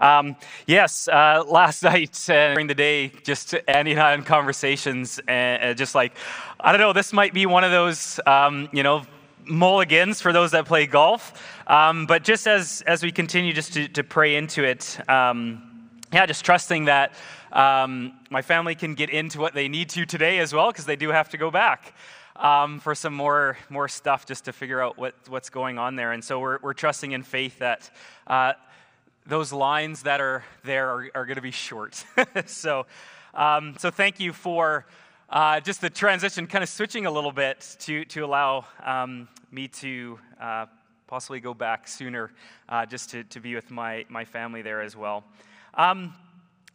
Um, 0.00 0.36
yes, 0.66 1.08
uh, 1.08 1.44
last 1.46 1.82
night 1.82 2.18
uh, 2.30 2.54
during 2.54 2.66
the 2.66 2.74
day, 2.74 3.08
just 3.08 3.54
Andy 3.68 3.92
and 3.92 4.00
I 4.00 4.14
in 4.14 4.22
conversations, 4.22 5.20
and, 5.28 5.62
uh, 5.62 5.74
just 5.74 5.94
like, 5.94 6.14
I 6.58 6.72
don't 6.72 6.80
know, 6.80 6.92
this 6.94 7.12
might 7.12 7.34
be 7.34 7.44
one 7.44 7.64
of 7.64 7.70
those, 7.70 8.18
um, 8.26 8.68
you 8.72 8.82
know, 8.82 9.02
mulligans 9.44 10.20
for 10.20 10.32
those 10.32 10.52
that 10.52 10.64
play 10.64 10.86
golf. 10.86 11.34
Um, 11.66 12.06
but 12.06 12.24
just 12.24 12.46
as, 12.46 12.82
as 12.86 13.02
we 13.02 13.12
continue 13.12 13.52
just 13.52 13.74
to, 13.74 13.88
to 13.88 14.02
pray 14.02 14.36
into 14.36 14.64
it, 14.64 14.98
um, 15.08 15.90
yeah, 16.12 16.24
just 16.26 16.44
trusting 16.44 16.86
that 16.86 17.12
um, 17.52 18.14
my 18.30 18.42
family 18.42 18.74
can 18.74 18.94
get 18.94 19.10
into 19.10 19.38
what 19.38 19.54
they 19.54 19.68
need 19.68 19.90
to 19.90 20.06
today 20.06 20.38
as 20.38 20.54
well, 20.54 20.70
because 20.70 20.86
they 20.86 20.96
do 20.96 21.10
have 21.10 21.28
to 21.30 21.36
go 21.36 21.50
back. 21.50 21.94
Um, 22.36 22.80
for 22.80 22.94
some 22.94 23.12
more 23.12 23.58
more 23.68 23.86
stuff 23.86 24.24
just 24.24 24.46
to 24.46 24.54
figure 24.54 24.80
out 24.80 24.96
what, 24.96 25.14
what's 25.28 25.50
going 25.50 25.78
on 25.78 25.96
there. 25.96 26.12
And 26.12 26.24
so 26.24 26.40
we're, 26.40 26.58
we're 26.62 26.72
trusting 26.72 27.12
in 27.12 27.22
faith 27.22 27.58
that 27.58 27.90
uh, 28.26 28.54
those 29.26 29.52
lines 29.52 30.02
that 30.02 30.20
are 30.20 30.44
there 30.64 30.88
are, 30.88 31.10
are 31.14 31.26
going 31.26 31.36
to 31.36 31.42
be 31.42 31.50
short. 31.50 32.04
so, 32.46 32.86
um, 33.34 33.74
so 33.78 33.90
thank 33.90 34.20
you 34.20 34.32
for 34.32 34.86
uh, 35.28 35.60
just 35.60 35.80
the 35.80 35.90
transition, 35.90 36.46
kind 36.46 36.62
of 36.62 36.68
switching 36.68 37.06
a 37.06 37.10
little 37.10 37.32
bit 37.32 37.76
to, 37.80 38.04
to 38.06 38.24
allow 38.24 38.64
um, 38.84 39.28
me 39.52 39.68
to 39.68 40.18
uh, 40.40 40.66
possibly 41.06 41.40
go 41.40 41.54
back 41.54 41.86
sooner 41.86 42.32
uh, 42.68 42.84
just 42.86 43.10
to, 43.10 43.24
to 43.24 43.40
be 43.40 43.54
with 43.54 43.70
my, 43.70 44.04
my 44.08 44.24
family 44.24 44.62
there 44.62 44.80
as 44.80 44.96
well. 44.96 45.24
Um, 45.74 46.14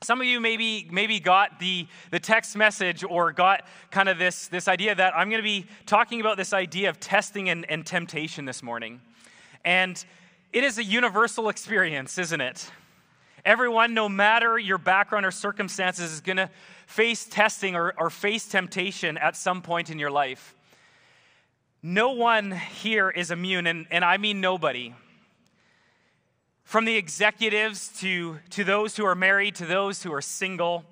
some 0.02 0.22
of 0.22 0.28
you 0.28 0.40
maybe 0.40 0.88
maybe 0.92 1.20
got 1.20 1.60
the, 1.60 1.88
the 2.12 2.20
text 2.20 2.56
message 2.56 3.04
or 3.04 3.32
got 3.32 3.66
kind 3.92 4.08
of 4.08 4.18
this, 4.18 4.48
this 4.50 4.68
idea 4.68 4.94
that 4.94 5.16
I'm 5.16 5.30
going 5.30 5.42
to 5.42 5.44
be 5.44 5.66
talking 5.86 6.22
about 6.22 6.38
this 6.38 6.54
idea 6.54 6.90
of 6.90 7.00
testing 7.00 7.50
and, 7.50 7.70
and 7.70 7.86
temptation 7.86 8.46
this 8.46 8.62
morning. 8.62 9.02
And 9.64 10.04
it 10.56 10.64
is 10.64 10.78
a 10.78 10.84
universal 10.86 11.50
experience, 11.50 12.18
isn't 12.18 12.40
it? 12.40 12.72
Everyone, 13.44 13.94
no 13.94 14.08
matter 14.08 14.58
your 14.58 14.78
background 14.78 15.26
or 15.26 15.32
circumstances, 15.32 16.14
is 16.14 16.22
going 16.22 16.38
to 16.38 16.50
face 16.88 17.26
testing 17.26 17.76
or, 17.76 17.94
or 17.98 18.10
face 18.10 18.48
temptation 18.48 19.18
at 19.18 19.36
some 19.36 19.62
point 19.62 19.90
in 19.90 20.00
your 20.00 20.10
life. 20.10 20.56
No 21.84 22.14
one 22.14 22.52
here 22.52 23.10
is 23.10 23.32
immune, 23.32 23.68
and, 23.68 23.86
and 23.92 24.06
I 24.06 24.16
mean 24.16 24.40
nobody. 24.40 24.96
From 26.64 26.86
the 26.86 26.96
executives 26.96 27.90
to, 28.00 28.40
to 28.52 28.64
those 28.64 28.96
who 28.96 29.06
are 29.06 29.14
married, 29.14 29.56
to 29.56 29.66
those 29.66 30.04
who 30.04 30.14
are 30.14 30.22
single, 30.22 30.86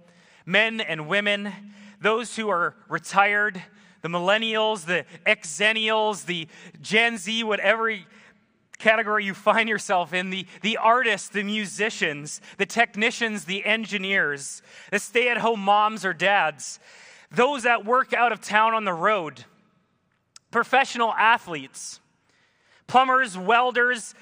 men 0.45 0.81
and 0.81 1.07
women, 1.07 1.53
those 2.01 2.35
who 2.35 2.49
are 2.49 2.75
retired, 2.89 3.63
the 4.01 4.09
millennials, 4.09 4.85
the 4.85 5.05
exennials, 5.25 6.25
the 6.25 6.49
Gen 6.81 7.17
Z, 7.17 7.45
whatever 7.45 7.89
category 8.77 9.25
you 9.25 9.33
find 9.33 9.69
yourself 9.69 10.13
in 10.13 10.29
the, 10.29 10.45
the 10.61 10.77
artists, 10.77 11.29
the 11.29 11.43
musicians, 11.43 12.41
the 12.57 12.65
technicians, 12.65 13.45
the 13.45 13.65
engineers, 13.65 14.61
the 14.91 14.99
stay 14.99 15.29
at 15.29 15.37
home 15.37 15.59
moms 15.59 16.05
or 16.05 16.13
dads, 16.13 16.79
those 17.31 17.63
that 17.63 17.85
work 17.85 18.13
out 18.13 18.31
of 18.31 18.41
town 18.41 18.73
on 18.73 18.85
the 18.85 18.93
road, 18.93 19.45
professional 20.51 21.13
athletes, 21.13 21.99
plumbers, 22.87 23.37
welders, 23.37 24.13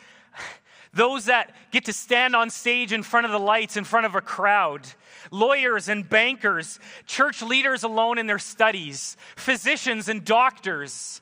those 0.93 1.25
that 1.25 1.55
get 1.71 1.85
to 1.85 1.93
stand 1.93 2.35
on 2.35 2.49
stage 2.49 2.91
in 2.91 3.03
front 3.03 3.25
of 3.25 3.31
the 3.31 3.39
lights, 3.39 3.77
in 3.77 3.83
front 3.83 4.05
of 4.05 4.15
a 4.15 4.21
crowd, 4.21 4.87
lawyers 5.31 5.87
and 5.87 6.07
bankers, 6.07 6.79
church 7.05 7.41
leaders 7.41 7.83
alone 7.83 8.17
in 8.17 8.27
their 8.27 8.39
studies, 8.39 9.15
physicians 9.35 10.09
and 10.09 10.25
doctors, 10.25 11.21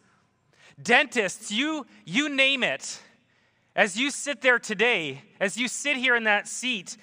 dentists, 0.82 1.52
you, 1.52 1.86
you 2.06 2.30
name 2.30 2.64
it. 2.64 3.00
As 3.76 3.98
you 3.98 4.12
sit 4.12 4.42
there 4.42 4.60
today, 4.60 5.24
as 5.40 5.58
you 5.58 5.68
sit 5.68 5.98
here 5.98 6.16
in 6.16 6.24
that 6.24 6.48
seat, 6.48 6.98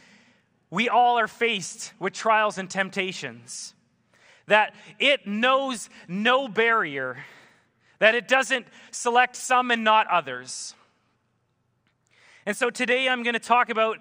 we 0.71 0.89
all 0.89 1.19
are 1.19 1.29
faced 1.29 1.93
with 1.99 2.13
trials 2.13 2.59
and 2.59 2.69
temptations. 2.69 3.75
That 4.47 4.75
it 4.99 5.27
knows 5.27 5.89
no 6.09 6.49
barrier, 6.49 7.19
that 7.99 8.15
it 8.15 8.29
doesn't 8.29 8.67
select 8.91 9.37
some 9.37 9.71
and 9.71 9.85
not 9.85 10.07
others. 10.09 10.75
And 12.45 12.57
so 12.57 12.71
today 12.71 13.09
I'm 13.09 13.23
going 13.23 13.35
to 13.35 13.41
talk 13.41 13.71
about 13.71 13.99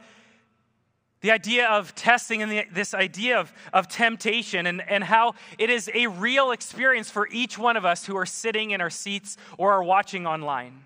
the 1.22 1.32
idea 1.32 1.68
of 1.68 1.96
testing 1.96 2.44
and 2.44 2.52
the, 2.52 2.66
this 2.72 2.94
idea 2.94 3.40
of, 3.40 3.52
of 3.74 3.88
temptation 3.88 4.68
and, 4.68 4.88
and 4.88 5.04
how 5.04 5.34
it 5.58 5.72
is 5.72 5.90
a 5.96 6.06
real 6.06 6.52
experience 6.52 7.10
for 7.10 7.28
each 7.30 7.58
one 7.58 7.78
of 7.78 7.86
us 7.86 8.06
who 8.06 8.16
are 8.16 8.28
sitting 8.28 8.72
in 8.72 8.82
our 8.82 8.92
seats 8.92 9.36
or 9.58 9.72
are 9.74 9.84
watching 9.84 10.28
online. 10.28 10.84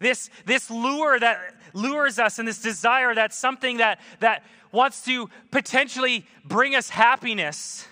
This, 0.00 0.30
this 0.46 0.70
lure 0.70 1.20
that 1.20 1.54
lures 1.74 2.18
us 2.18 2.38
and 2.38 2.48
this 2.48 2.60
desire 2.60 3.14
that's 3.14 3.36
something 3.36 3.76
that, 3.76 4.00
that 4.20 4.42
wants 4.72 5.04
to 5.04 5.28
potentially 5.50 6.26
bring 6.44 6.74
us 6.74 6.88
happiness. 6.88 7.86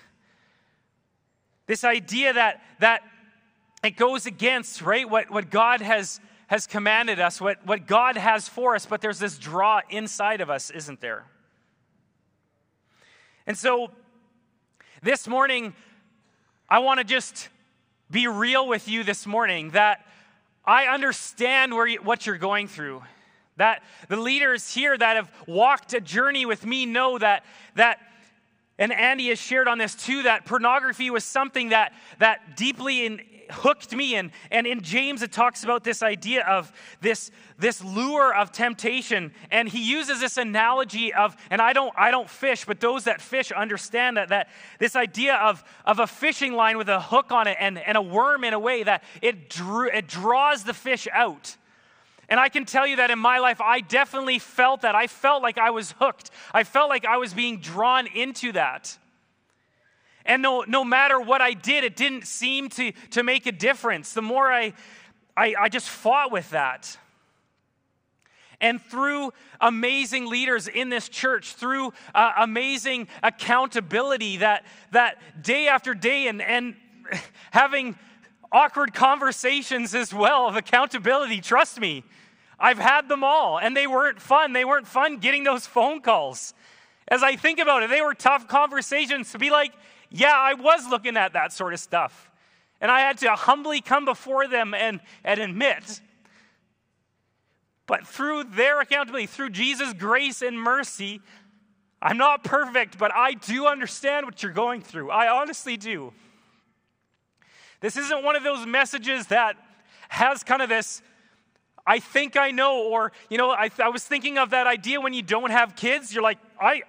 This 1.67 1.85
idea 1.85 2.33
that, 2.33 2.63
that 2.81 3.03
it 3.85 3.97
goes 3.97 4.27
against, 4.27 4.81
right, 4.81 5.09
what, 5.09 5.31
what 5.31 5.51
God 5.51 5.83
has, 5.83 6.19
has 6.47 6.67
commanded 6.67 7.21
us, 7.21 7.41
what, 7.41 7.65
what 7.67 7.87
God 7.87 8.17
has 8.17 8.49
for 8.49 8.75
us, 8.75 8.87
but 8.87 9.03
there's 9.03 9.19
this 9.19 9.39
draw 9.39 9.83
inside 9.91 10.41
of 10.41 10.49
us, 10.49 10.71
isn't 10.71 11.01
there? 11.03 11.27
And 13.47 13.57
so 13.57 13.91
this 15.03 15.29
morning, 15.29 15.75
I 16.71 16.79
want 16.79 16.99
to 16.99 17.05
just 17.05 17.51
be 18.11 18.27
real 18.27 18.67
with 18.67 18.89
you 18.89 19.05
this 19.05 19.27
morning 19.27 19.71
that 19.71 20.07
I 20.69 20.85
understand 20.93 21.73
where 21.73 21.87
you, 21.87 22.03
what 22.03 22.27
you're 22.27 22.37
going 22.37 22.69
through. 22.69 23.03
That 23.57 23.83
the 24.09 24.19
leaders 24.19 24.73
here 24.73 24.97
that 24.97 25.17
have 25.17 25.33
walked 25.47 25.95
a 25.95 26.01
journey 26.01 26.45
with 26.45 26.67
me 26.67 26.85
know 26.85 27.19
that, 27.19 27.45
that 27.75 27.99
and 28.79 28.93
Andy 28.93 29.31
has 29.31 29.39
shared 29.39 29.67
on 29.67 29.79
this 29.79 29.95
too, 29.95 30.25
that 30.25 30.45
pornography 30.45 31.09
was 31.09 31.25
something 31.25 31.71
that, 31.71 31.95
that 32.19 32.57
deeply 32.57 33.07
in, 33.07 33.23
hooked 33.51 33.95
me. 33.95 34.17
And, 34.17 34.31
and 34.51 34.67
in 34.67 34.81
James, 34.83 35.23
it 35.23 35.33
talks 35.33 35.65
about 35.65 35.85
this 35.85 36.03
idea 36.03 36.45
of 36.45 36.73
this, 37.01 37.31
this 37.59 37.83
lure 37.83 38.35
of 38.35 38.53
temptation. 38.53 39.33
And 39.51 39.69
he 39.69 39.91
uses 39.91 40.21
this 40.21 40.37
analogy 40.37 41.13
of, 41.13 41.37
and 41.51 41.61
I 41.61 41.73
don't, 41.73 41.93
I 41.97 42.11
don't 42.11 42.29
fish, 42.29 42.65
but 42.65 42.81
those 42.81 43.05
that 43.05 43.21
fish 43.21 43.53
understand 43.53 44.17
that, 44.17 44.29
that 44.29 44.49
this 44.79 44.97
idea 44.97 45.37
of, 45.37 45.65
of 45.85 45.99
a 45.99 46.07
fishing 46.07 46.53
line 46.53 46.79
with 46.79 46.89
a 46.89 47.01
hook 47.01 47.33
on 47.33 47.47
it 47.47 47.57
and, 47.61 47.79
and 47.79 47.97
a 47.97 48.03
worm 48.03 48.45
in 48.45 48.55
a 48.55 48.59
way 48.59 48.83
that 48.83 49.03
it, 49.23 49.49
drew, 49.51 49.89
it 49.89 50.07
draws 50.07 50.65
the 50.65 50.75
fish 50.75 51.09
out. 51.13 51.57
And 52.29 52.39
I 52.39 52.51
can 52.51 52.67
tell 52.67 52.87
you 52.87 52.97
that 52.97 53.11
in 53.11 53.19
my 53.19 53.39
life, 53.39 53.61
I 53.61 53.81
definitely 53.81 54.39
felt 54.39 54.83
that. 54.83 54.95
I 54.95 55.07
felt 55.07 55.43
like 55.43 55.57
I 55.57 55.71
was 55.71 55.93
hooked. 55.99 56.31
I 56.53 56.65
felt 56.65 56.91
like 56.91 57.07
I 57.07 57.17
was 57.17 57.33
being 57.33 57.59
drawn 57.59 58.07
into 58.07 58.53
that. 58.53 58.99
And 60.29 60.43
no, 60.43 60.63
no 60.69 60.85
matter 60.85 61.19
what 61.19 61.41
I 61.41 61.55
did, 61.55 61.85
it 61.85 61.97
didn't 61.97 62.27
seem 62.27 62.69
to, 62.71 62.93
to 63.13 63.23
make 63.23 63.47
a 63.47 63.53
difference. 63.53 64.13
The 64.13 64.23
more 64.23 64.53
I, 64.53 64.75
I, 65.35 65.55
I 65.59 65.69
just 65.71 65.89
fought 65.89 66.31
with 66.31 66.51
that. 66.51 66.99
And 68.61 68.83
through 68.83 69.33
amazing 69.61 70.27
leaders 70.27 70.69
in 70.69 70.91
this 70.91 71.09
church, 71.09 71.55
through 71.55 71.95
uh, 72.15 72.33
amazing 72.39 73.09
accountability, 73.23 74.39
that, 74.39 74.67
that 74.93 75.19
day 75.43 75.69
after 75.69 75.95
day, 75.95 76.29
and, 76.29 76.43
and 76.43 76.77
having 77.51 77.97
awkward 78.53 78.93
conversations 78.93 79.95
as 79.95 80.13
well 80.13 80.47
of 80.47 80.57
accountability, 80.57 81.41
trust 81.41 81.81
me, 81.81 82.05
I've 82.61 82.79
had 82.79 83.09
them 83.09 83.25
all, 83.25 83.59
and 83.59 83.75
they 83.75 83.87
weren't 83.87 84.21
fun. 84.21 84.53
They 84.53 84.65
weren't 84.65 84.89
fun 84.89 85.19
getting 85.19 85.45
those 85.45 85.67
phone 85.67 86.03
calls. 86.03 86.53
As 87.07 87.23
I 87.23 87.37
think 87.37 87.61
about 87.61 87.85
it, 87.85 87.89
they 87.89 88.03
were 88.03 88.13
tough 88.13 88.47
conversations 88.49 89.33
to 89.33 89.39
be 89.39 89.49
like, 89.49 89.73
yeah, 90.11 90.35
I 90.35 90.55
was 90.55 90.87
looking 90.89 91.17
at 91.17 91.33
that 91.35 91.53
sort 91.53 91.73
of 91.73 91.81
stuff. 91.81 92.31
And 92.81 92.91
I 92.91 93.01
had 93.01 93.19
to 93.19 93.31
humbly 93.35 93.81
come 93.81 94.05
before 94.05 94.47
them 94.47 94.73
and, 94.73 95.01
and 95.25 95.41
admit. 95.41 96.01
But 97.87 98.07
through 98.07 98.45
their 98.45 98.81
accountability, 98.81 99.27
through 99.27 99.51
Jesus' 99.51 99.93
grace 99.95 100.43
and 100.43 100.61
mercy, 100.61 101.21
I'm 102.01 102.19
not 102.19 102.45
perfect, 102.45 102.99
but 102.99 103.13
I 103.13 103.33
do 103.33 103.67
understand 103.67 104.27
what 104.27 104.43
you're 104.43 104.53
going 104.53 104.83
through. 104.83 105.11
I 105.11 105.29
honestly 105.29 105.77
do. 105.77 106.13
This 107.81 107.97
isn't 107.97 108.23
one 108.23 108.37
of 108.37 108.45
those 108.45 108.67
messages 108.67 109.29
that 109.29 109.57
has 110.09 110.45
kind 110.45 110.63
of 110.63 110.69
this, 110.69 111.03
I 111.87 111.99
think 111.99 112.37
I 112.37 112.51
know, 112.51 112.83
or, 112.83 113.13
you 113.31 113.39
know, 113.39 113.51
I, 113.51 113.71
I 113.83 113.89
was 113.89 114.05
thinking 114.05 114.39
of 114.39 114.51
that 114.51 114.67
idea 114.67 115.01
when 115.01 115.13
you 115.13 115.23
don't 115.23 115.51
have 115.51 115.75
kids. 115.75 116.13
You're 116.13 116.23
like, 116.23 116.39
I, 116.61 116.83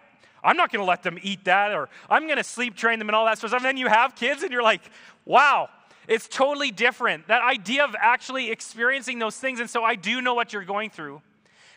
I'm 0.43 0.57
not 0.57 0.71
going 0.71 0.81
to 0.81 0.87
let 0.87 1.03
them 1.03 1.17
eat 1.21 1.45
that, 1.45 1.71
or 1.73 1.89
I'm 2.09 2.25
going 2.25 2.37
to 2.37 2.43
sleep 2.43 2.75
train 2.75 2.99
them 2.99 3.09
and 3.09 3.15
all 3.15 3.25
that 3.25 3.37
sort 3.37 3.45
of 3.45 3.49
stuff. 3.51 3.61
And 3.61 3.65
then 3.65 3.77
you 3.77 3.87
have 3.87 4.15
kids 4.15 4.43
and 4.43 4.51
you're 4.51 4.63
like, 4.63 4.81
wow, 5.25 5.69
it's 6.07 6.27
totally 6.27 6.71
different. 6.71 7.27
That 7.27 7.43
idea 7.43 7.83
of 7.83 7.95
actually 7.99 8.51
experiencing 8.51 9.19
those 9.19 9.35
things. 9.37 9.59
And 9.59 9.69
so 9.69 9.83
I 9.83 9.95
do 9.95 10.21
know 10.21 10.33
what 10.33 10.53
you're 10.53 10.63
going 10.63 10.89
through. 10.89 11.21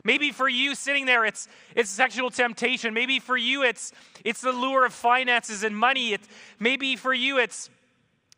Maybe 0.04 0.32
for 0.32 0.48
you 0.48 0.74
sitting 0.74 1.06
there, 1.06 1.24
it's, 1.24 1.48
it's 1.76 1.88
sexual 1.88 2.30
temptation. 2.30 2.92
Maybe 2.92 3.20
for 3.20 3.36
you, 3.36 3.62
it's, 3.62 3.92
it's 4.24 4.40
the 4.40 4.52
lure 4.52 4.84
of 4.84 4.92
finances 4.92 5.62
and 5.62 5.76
money. 5.76 6.12
It, 6.12 6.22
maybe 6.58 6.96
for 6.96 7.14
you, 7.14 7.38
it's, 7.38 7.70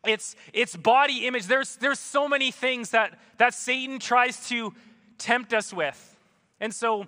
it's, 0.05 0.35
it's 0.53 0.75
body 0.75 1.25
image. 1.25 1.47
There's, 1.47 1.77
there's 1.77 1.99
so 1.99 2.27
many 2.27 2.51
things 2.51 2.91
that, 2.91 3.17
that 3.37 3.53
Satan 3.53 3.99
tries 3.99 4.47
to 4.49 4.73
tempt 5.17 5.53
us 5.53 5.73
with. 5.73 6.17
And 6.59 6.73
so 6.73 7.05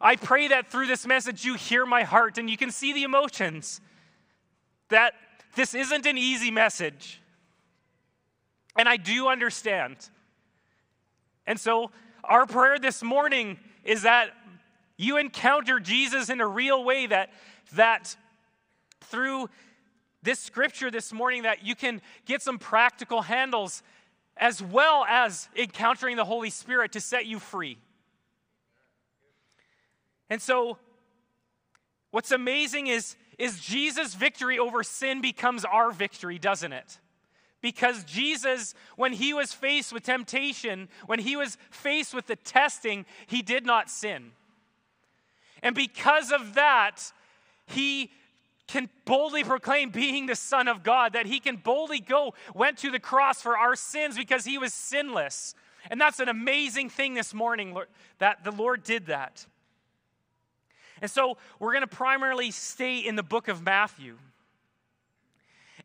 I 0.00 0.16
pray 0.16 0.48
that 0.48 0.70
through 0.70 0.86
this 0.86 1.06
message 1.06 1.44
you 1.44 1.54
hear 1.54 1.86
my 1.86 2.02
heart 2.02 2.38
and 2.38 2.50
you 2.50 2.56
can 2.56 2.70
see 2.70 2.92
the 2.92 3.02
emotions. 3.02 3.80
That 4.90 5.14
this 5.54 5.74
isn't 5.74 6.06
an 6.06 6.18
easy 6.18 6.50
message. 6.50 7.20
And 8.78 8.88
I 8.88 8.96
do 8.96 9.28
understand. 9.28 9.96
And 11.46 11.58
so, 11.58 11.90
our 12.24 12.44
prayer 12.44 12.78
this 12.78 13.02
morning 13.02 13.58
is 13.84 14.02
that 14.02 14.30
you 14.96 15.16
encounter 15.16 15.80
Jesus 15.80 16.28
in 16.28 16.40
a 16.40 16.46
real 16.46 16.84
way, 16.84 17.06
that, 17.06 17.30
that 17.74 18.16
through 19.00 19.48
this 20.22 20.40
scripture 20.40 20.90
this 20.90 21.12
morning, 21.12 21.42
that 21.42 21.64
you 21.64 21.74
can 21.74 22.02
get 22.24 22.42
some 22.42 22.58
practical 22.58 23.22
handles 23.22 23.82
as 24.36 24.62
well 24.62 25.04
as 25.08 25.48
encountering 25.56 26.16
the 26.16 26.24
Holy 26.24 26.50
Spirit 26.50 26.92
to 26.92 27.00
set 27.00 27.26
you 27.26 27.38
free. 27.38 27.78
And 30.28 30.40
so, 30.42 30.78
what's 32.10 32.32
amazing 32.32 32.88
is, 32.88 33.16
is 33.38 33.60
Jesus' 33.60 34.14
victory 34.14 34.58
over 34.58 34.82
sin 34.82 35.20
becomes 35.20 35.64
our 35.64 35.90
victory, 35.90 36.38
doesn't 36.38 36.72
it? 36.72 36.98
Because 37.62 38.04
Jesus, 38.04 38.74
when 38.96 39.12
he 39.12 39.32
was 39.32 39.52
faced 39.52 39.92
with 39.92 40.04
temptation, 40.04 40.88
when 41.06 41.18
he 41.18 41.36
was 41.36 41.58
faced 41.70 42.14
with 42.14 42.26
the 42.26 42.36
testing, 42.36 43.06
he 43.26 43.42
did 43.42 43.64
not 43.64 43.90
sin. 43.90 44.32
And 45.62 45.74
because 45.74 46.32
of 46.32 46.54
that, 46.54 47.12
he 47.66 48.10
can 48.66 48.88
boldly 49.04 49.44
proclaim 49.44 49.90
being 49.90 50.26
the 50.26 50.34
Son 50.34 50.68
of 50.68 50.82
God, 50.82 51.12
that 51.12 51.26
he 51.26 51.40
can 51.40 51.56
boldly 51.56 52.00
go, 52.00 52.34
went 52.54 52.78
to 52.78 52.90
the 52.90 52.98
cross 52.98 53.40
for 53.40 53.56
our 53.56 53.76
sins 53.76 54.16
because 54.16 54.44
he 54.44 54.58
was 54.58 54.74
sinless. 54.74 55.54
And 55.90 56.00
that's 56.00 56.20
an 56.20 56.28
amazing 56.28 56.90
thing 56.90 57.14
this 57.14 57.32
morning, 57.32 57.76
that 58.18 58.44
the 58.44 58.50
Lord 58.50 58.82
did 58.82 59.06
that. 59.06 59.46
And 61.02 61.10
so 61.10 61.36
we're 61.58 61.72
going 61.72 61.82
to 61.82 61.86
primarily 61.86 62.50
stay 62.50 62.98
in 62.98 63.16
the 63.16 63.22
book 63.22 63.48
of 63.48 63.62
Matthew. 63.62 64.16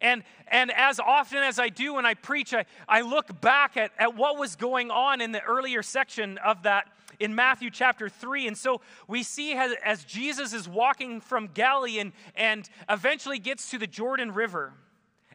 And, 0.02 0.24
and 0.48 0.72
as 0.72 1.00
often 1.00 1.40
as 1.40 1.60
I 1.60 1.70
do 1.70 1.94
when 1.94 2.06
I 2.06 2.16
preach, 2.16 2.54
I, 2.54 2.66
I 2.88 3.02
look 3.02 3.40
back 3.40 3.78
at, 3.78 3.92
at 4.00 4.16
what 4.16 4.38
was 4.38 4.56
going 4.56 4.90
on 4.90 5.22
in 5.22 5.32
the 5.32 5.44
earlier 5.44 5.84
section 5.84 6.40
of 6.40 6.64
that 6.64 6.88
in 7.20 7.36
Matthew 7.36 7.70
chapter 7.70 8.10
3. 8.10 8.48
And 8.48 8.58
so 8.58 8.82
we 9.08 9.22
see 9.22 9.54
as, 9.54 9.74
as 9.84 10.04
Jesus 10.04 10.54
is 10.54 10.68
walking 10.68 11.22
from 11.22 11.48
Galilee 11.54 12.00
and, 12.00 12.14
and 12.36 12.68
eventually 12.90 13.38
gets 13.38 13.70
to 13.72 13.78
the 13.78 13.88
Jordan 13.88 14.34
River, 14.34 14.74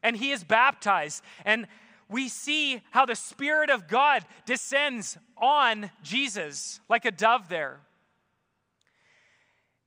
and 0.03 0.17
he 0.17 0.33
is 0.33 0.43
baptized. 0.43 1.23
And 1.45 1.69
we 2.09 2.29
see 2.29 2.83
how 2.91 3.07
the 3.07 3.15
Spirit 3.15 3.71
of 3.71 3.89
God 3.89 4.25
descends 4.47 5.17
on 5.37 5.91
Jesus 6.03 6.81
like 6.89 7.05
a 7.05 7.11
dove 7.11 7.49
there. 7.49 7.81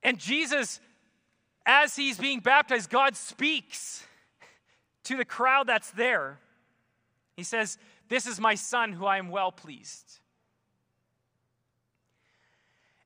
And 0.03 0.17
Jesus, 0.17 0.79
as 1.65 1.95
he's 1.95 2.17
being 2.17 2.39
baptized, 2.39 2.89
God 2.89 3.15
speaks 3.15 4.03
to 5.03 5.17
the 5.17 5.25
crowd 5.25 5.67
that's 5.67 5.91
there. 5.91 6.39
He 7.35 7.43
says, 7.43 7.77
This 8.07 8.25
is 8.25 8.39
my 8.39 8.55
son 8.55 8.93
who 8.93 9.05
I 9.05 9.17
am 9.17 9.29
well 9.29 9.51
pleased. 9.51 10.19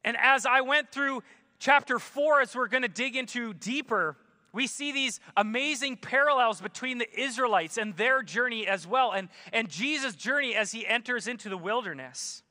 And 0.03 0.17
as 0.19 0.45
I 0.45 0.61
went 0.61 0.91
through 0.91 1.23
chapter 1.59 1.97
four, 1.97 2.41
as 2.41 2.55
we're 2.55 2.67
going 2.67 2.83
to 2.83 2.89
dig 2.89 3.15
into 3.15 3.53
deeper, 3.53 4.17
we 4.51 4.67
see 4.67 4.91
these 4.91 5.19
amazing 5.35 5.97
parallels 5.97 6.61
between 6.61 6.99
the 6.99 7.19
Israelites 7.19 7.77
and 7.77 7.97
their 7.97 8.21
journey 8.21 8.67
as 8.67 8.85
well, 8.85 9.11
and, 9.11 9.29
and 9.51 9.67
Jesus' 9.67 10.15
journey 10.15 10.55
as 10.55 10.71
he 10.71 10.85
enters 10.85 11.27
into 11.27 11.49
the 11.49 11.57
wilderness. 11.57 12.42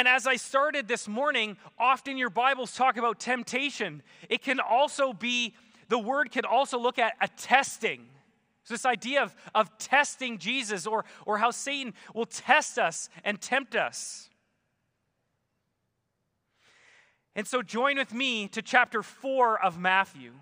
And 0.00 0.08
as 0.08 0.26
I 0.26 0.36
started 0.36 0.88
this 0.88 1.06
morning, 1.06 1.58
often 1.78 2.16
your 2.16 2.30
Bibles 2.30 2.74
talk 2.74 2.96
about 2.96 3.20
temptation. 3.20 4.02
It 4.30 4.40
can 4.40 4.58
also 4.58 5.12
be, 5.12 5.54
the 5.90 5.98
word 5.98 6.30
can 6.30 6.46
also 6.46 6.78
look 6.78 6.98
at 6.98 7.16
a 7.20 7.28
testing. 7.28 8.06
So, 8.64 8.72
this 8.72 8.86
idea 8.86 9.22
of, 9.22 9.36
of 9.54 9.76
testing 9.76 10.38
Jesus 10.38 10.86
or, 10.86 11.04
or 11.26 11.36
how 11.36 11.50
Satan 11.50 11.92
will 12.14 12.24
test 12.24 12.78
us 12.78 13.10
and 13.24 13.38
tempt 13.42 13.76
us. 13.76 14.30
And 17.36 17.46
so 17.46 17.60
join 17.60 17.98
with 17.98 18.14
me 18.14 18.48
to 18.48 18.62
chapter 18.62 19.02
4 19.02 19.62
of 19.62 19.78
Matthew. 19.78 20.32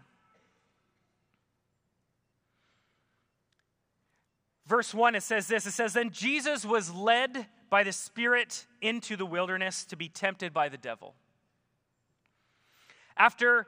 Verse 4.69 4.95
1, 4.95 5.17
it 5.17 5.25
says 5.25 5.49
this 5.49 5.67
it 5.67 5.73
says, 5.73 5.95
Then 5.95 6.11
Jesus 6.11 6.65
was 6.65 6.95
led 6.95 7.49
by 7.71 7.83
the 7.83 7.93
Spirit 7.93 8.67
into 8.81 9.17
the 9.17 9.27
wilderness 9.27 9.85
to 9.87 9.97
be 9.97 10.09
tempted 10.09 10.53
by 10.53 10.69
the 10.69 10.77
devil. 10.77 11.15
After 13.17 13.67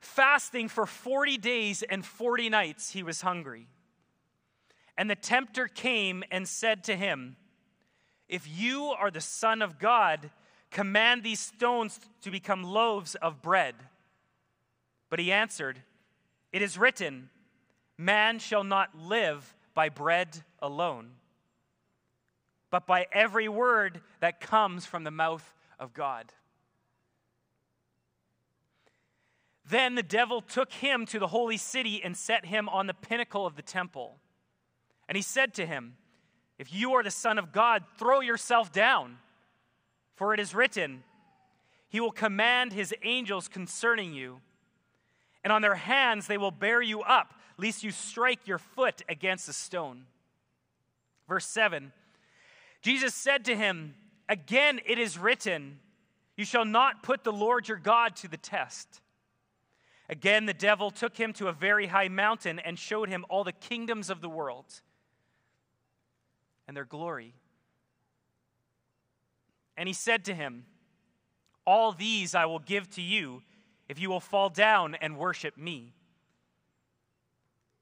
fasting 0.00 0.68
for 0.68 0.86
40 0.86 1.38
days 1.38 1.82
and 1.82 2.04
40 2.04 2.48
nights, 2.48 2.92
he 2.92 3.02
was 3.02 3.22
hungry. 3.22 3.66
And 4.96 5.08
the 5.08 5.16
tempter 5.16 5.66
came 5.66 6.22
and 6.30 6.46
said 6.46 6.84
to 6.84 6.96
him, 6.96 7.36
If 8.28 8.46
you 8.46 8.86
are 8.86 9.10
the 9.10 9.20
Son 9.20 9.62
of 9.62 9.78
God, 9.78 10.30
Command 10.70 11.24
these 11.24 11.40
stones 11.40 11.98
to 12.22 12.30
become 12.30 12.62
loaves 12.62 13.16
of 13.16 13.42
bread. 13.42 13.74
But 15.08 15.18
he 15.18 15.32
answered, 15.32 15.82
It 16.52 16.62
is 16.62 16.78
written, 16.78 17.30
Man 17.98 18.38
shall 18.38 18.64
not 18.64 18.96
live 18.96 19.54
by 19.74 19.88
bread 19.88 20.44
alone, 20.60 21.10
but 22.70 22.86
by 22.86 23.06
every 23.12 23.48
word 23.48 24.00
that 24.20 24.40
comes 24.40 24.86
from 24.86 25.04
the 25.04 25.10
mouth 25.10 25.54
of 25.78 25.92
God. 25.92 26.32
Then 29.68 29.94
the 29.94 30.02
devil 30.02 30.40
took 30.40 30.72
him 30.72 31.06
to 31.06 31.18
the 31.18 31.28
holy 31.28 31.56
city 31.56 32.02
and 32.02 32.16
set 32.16 32.46
him 32.46 32.68
on 32.68 32.86
the 32.86 32.94
pinnacle 32.94 33.46
of 33.46 33.56
the 33.56 33.62
temple. 33.62 34.16
And 35.08 35.16
he 35.16 35.22
said 35.22 35.54
to 35.54 35.66
him, 35.66 35.96
If 36.58 36.72
you 36.72 36.92
are 36.94 37.02
the 37.02 37.10
Son 37.10 37.38
of 37.38 37.52
God, 37.52 37.84
throw 37.98 38.20
yourself 38.20 38.72
down. 38.72 39.18
For 40.20 40.34
it 40.34 40.40
is 40.40 40.54
written, 40.54 41.02
He 41.88 41.98
will 41.98 42.10
command 42.10 42.74
His 42.74 42.94
angels 43.02 43.48
concerning 43.48 44.12
you, 44.12 44.40
and 45.42 45.50
on 45.50 45.62
their 45.62 45.76
hands 45.76 46.26
they 46.26 46.36
will 46.36 46.50
bear 46.50 46.82
you 46.82 47.00
up, 47.00 47.32
lest 47.56 47.82
you 47.82 47.90
strike 47.90 48.46
your 48.46 48.58
foot 48.58 49.02
against 49.08 49.48
a 49.48 49.54
stone. 49.54 50.04
Verse 51.26 51.46
7 51.46 51.92
Jesus 52.82 53.14
said 53.14 53.44
to 53.46 53.56
him, 53.56 53.94
Again 54.28 54.80
it 54.86 54.98
is 54.98 55.18
written, 55.18 55.80
You 56.36 56.44
shall 56.44 56.64
not 56.64 57.02
put 57.02 57.24
the 57.24 57.32
Lord 57.32 57.68
your 57.68 57.78
God 57.78 58.16
to 58.16 58.28
the 58.28 58.36
test. 58.36 59.00
Again, 60.08 60.46
the 60.46 60.54
devil 60.54 60.90
took 60.90 61.16
him 61.16 61.32
to 61.34 61.46
a 61.46 61.52
very 61.52 61.86
high 61.86 62.08
mountain 62.08 62.58
and 62.58 62.76
showed 62.76 63.08
him 63.08 63.24
all 63.28 63.44
the 63.44 63.52
kingdoms 63.52 64.10
of 64.10 64.20
the 64.20 64.28
world 64.28 64.66
and 66.66 66.76
their 66.76 66.84
glory. 66.84 67.34
And 69.76 69.88
he 69.88 69.92
said 69.92 70.24
to 70.24 70.34
him, 70.34 70.64
All 71.64 71.92
these 71.92 72.34
I 72.34 72.46
will 72.46 72.58
give 72.58 72.90
to 72.90 73.02
you 73.02 73.42
if 73.88 74.00
you 74.00 74.10
will 74.10 74.20
fall 74.20 74.48
down 74.48 74.96
and 74.96 75.16
worship 75.16 75.56
me. 75.56 75.94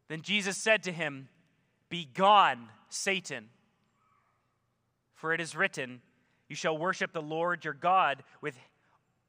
Then 0.09 0.23
Jesus 0.23 0.57
said 0.57 0.83
to 0.83 0.93
him, 0.93 1.28
Begone, 1.88 2.69
Satan, 2.90 3.49
for 5.19 5.35
it 5.35 5.41
is 5.41 5.57
written, 5.57 6.01
You 6.49 6.55
shall 6.55 6.79
worship 6.79 7.13
the 7.13 7.21
Lord 7.21 7.65
your 7.65 7.75
God 7.75 8.23
with 8.41 8.57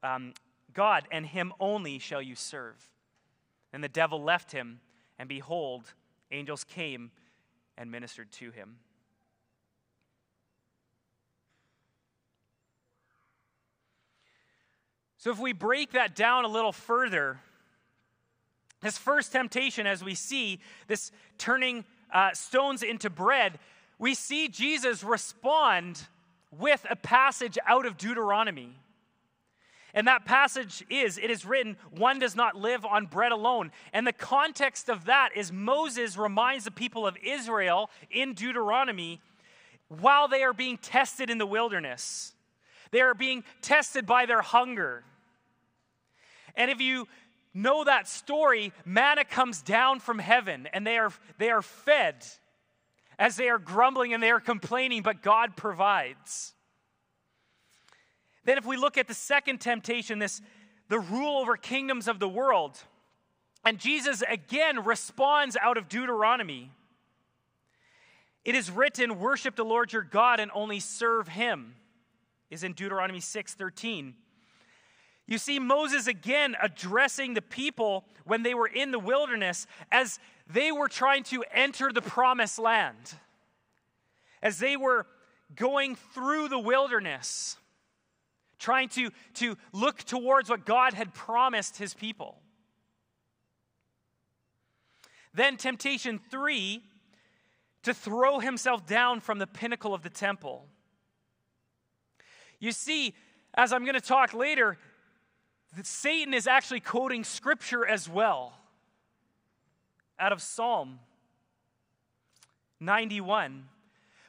um, 0.04 0.32
God, 0.72 1.08
and 1.10 1.26
him 1.26 1.52
only 1.58 1.98
shall 1.98 2.22
you 2.22 2.36
serve. 2.36 2.76
And 3.72 3.82
the 3.82 3.88
devil 3.88 4.22
left 4.22 4.52
him, 4.52 4.80
and 5.18 5.28
behold, 5.28 5.92
angels 6.30 6.62
came 6.62 7.10
and 7.76 7.90
ministered 7.90 8.30
to 8.32 8.52
him. 8.52 8.76
So, 15.18 15.32
if 15.32 15.40
we 15.40 15.52
break 15.52 15.92
that 15.92 16.14
down 16.14 16.44
a 16.44 16.48
little 16.48 16.72
further, 16.72 17.40
this 18.80 18.96
first 18.96 19.32
temptation, 19.32 19.88
as 19.88 20.04
we 20.04 20.14
see 20.14 20.60
this 20.86 21.10
turning 21.36 21.84
uh, 22.14 22.32
stones 22.32 22.82
into 22.84 23.10
bread, 23.10 23.58
we 24.00 24.14
see 24.14 24.48
Jesus 24.48 25.04
respond 25.04 26.08
with 26.50 26.84
a 26.88 26.96
passage 26.96 27.58
out 27.66 27.86
of 27.86 27.98
Deuteronomy. 27.98 28.74
And 29.92 30.08
that 30.08 30.24
passage 30.24 30.82
is, 30.88 31.18
it 31.18 31.30
is 31.30 31.44
written, 31.44 31.76
one 31.90 32.18
does 32.18 32.34
not 32.34 32.56
live 32.56 32.84
on 32.86 33.06
bread 33.06 33.30
alone. 33.30 33.70
And 33.92 34.06
the 34.06 34.12
context 34.12 34.88
of 34.88 35.04
that 35.04 35.30
is 35.36 35.52
Moses 35.52 36.16
reminds 36.16 36.64
the 36.64 36.70
people 36.70 37.06
of 37.06 37.16
Israel 37.22 37.90
in 38.10 38.32
Deuteronomy 38.32 39.20
while 39.88 40.28
they 40.28 40.42
are 40.44 40.54
being 40.54 40.78
tested 40.78 41.28
in 41.28 41.38
the 41.38 41.46
wilderness. 41.46 42.32
They 42.92 43.02
are 43.02 43.14
being 43.14 43.44
tested 43.60 44.06
by 44.06 44.24
their 44.24 44.42
hunger. 44.42 45.04
And 46.56 46.70
if 46.70 46.80
you 46.80 47.06
know 47.52 47.84
that 47.84 48.08
story, 48.08 48.72
manna 48.86 49.24
comes 49.24 49.60
down 49.60 50.00
from 50.00 50.20
heaven 50.20 50.68
and 50.72 50.86
they 50.86 50.96
are, 50.96 51.12
they 51.38 51.50
are 51.50 51.62
fed 51.62 52.24
as 53.20 53.36
they 53.36 53.50
are 53.50 53.58
grumbling 53.58 54.14
and 54.14 54.22
they 54.22 54.30
are 54.30 54.40
complaining, 54.40 55.02
but 55.02 55.22
God 55.22 55.54
provides. 55.54 56.54
Then, 58.44 58.56
if 58.56 58.64
we 58.64 58.78
look 58.78 58.96
at 58.96 59.06
the 59.06 59.14
second 59.14 59.60
temptation, 59.60 60.18
this 60.18 60.40
the 60.88 60.98
rule 60.98 61.36
over 61.36 61.56
kingdoms 61.56 62.08
of 62.08 62.18
the 62.18 62.28
world, 62.28 62.82
and 63.64 63.78
Jesus 63.78 64.24
again 64.28 64.84
responds 64.84 65.56
out 65.60 65.76
of 65.76 65.88
Deuteronomy. 65.88 66.72
It 68.42 68.54
is 68.54 68.70
written, 68.70 69.20
Worship 69.20 69.54
the 69.54 69.64
Lord 69.64 69.92
your 69.92 70.02
God 70.02 70.40
and 70.40 70.50
only 70.54 70.80
serve 70.80 71.28
him, 71.28 71.74
is 72.48 72.64
in 72.64 72.72
Deuteronomy 72.72 73.20
6 73.20 73.54
13. 73.54 74.14
You 75.30 75.38
see 75.38 75.60
Moses 75.60 76.08
again 76.08 76.56
addressing 76.60 77.34
the 77.34 77.40
people 77.40 78.04
when 78.24 78.42
they 78.42 78.52
were 78.52 78.66
in 78.66 78.90
the 78.90 78.98
wilderness 78.98 79.68
as 79.92 80.18
they 80.52 80.72
were 80.72 80.88
trying 80.88 81.22
to 81.24 81.44
enter 81.54 81.92
the 81.92 82.02
promised 82.02 82.58
land, 82.58 83.14
as 84.42 84.58
they 84.58 84.76
were 84.76 85.06
going 85.54 85.94
through 85.94 86.48
the 86.48 86.58
wilderness, 86.58 87.56
trying 88.58 88.88
to, 88.88 89.10
to 89.34 89.56
look 89.72 89.98
towards 89.98 90.50
what 90.50 90.66
God 90.66 90.94
had 90.94 91.14
promised 91.14 91.78
his 91.78 91.94
people. 91.94 92.40
Then, 95.32 95.56
temptation 95.56 96.18
three, 96.28 96.82
to 97.84 97.94
throw 97.94 98.40
himself 98.40 98.84
down 98.84 99.20
from 99.20 99.38
the 99.38 99.46
pinnacle 99.46 99.94
of 99.94 100.02
the 100.02 100.10
temple. 100.10 100.66
You 102.58 102.72
see, 102.72 103.14
as 103.54 103.72
I'm 103.72 103.84
going 103.84 103.94
to 103.94 104.00
talk 104.00 104.34
later, 104.34 104.76
Satan 105.82 106.34
is 106.34 106.46
actually 106.46 106.80
quoting 106.80 107.24
scripture 107.24 107.86
as 107.86 108.08
well 108.08 108.52
out 110.18 110.32
of 110.32 110.42
Psalm 110.42 110.98
91. 112.80 113.64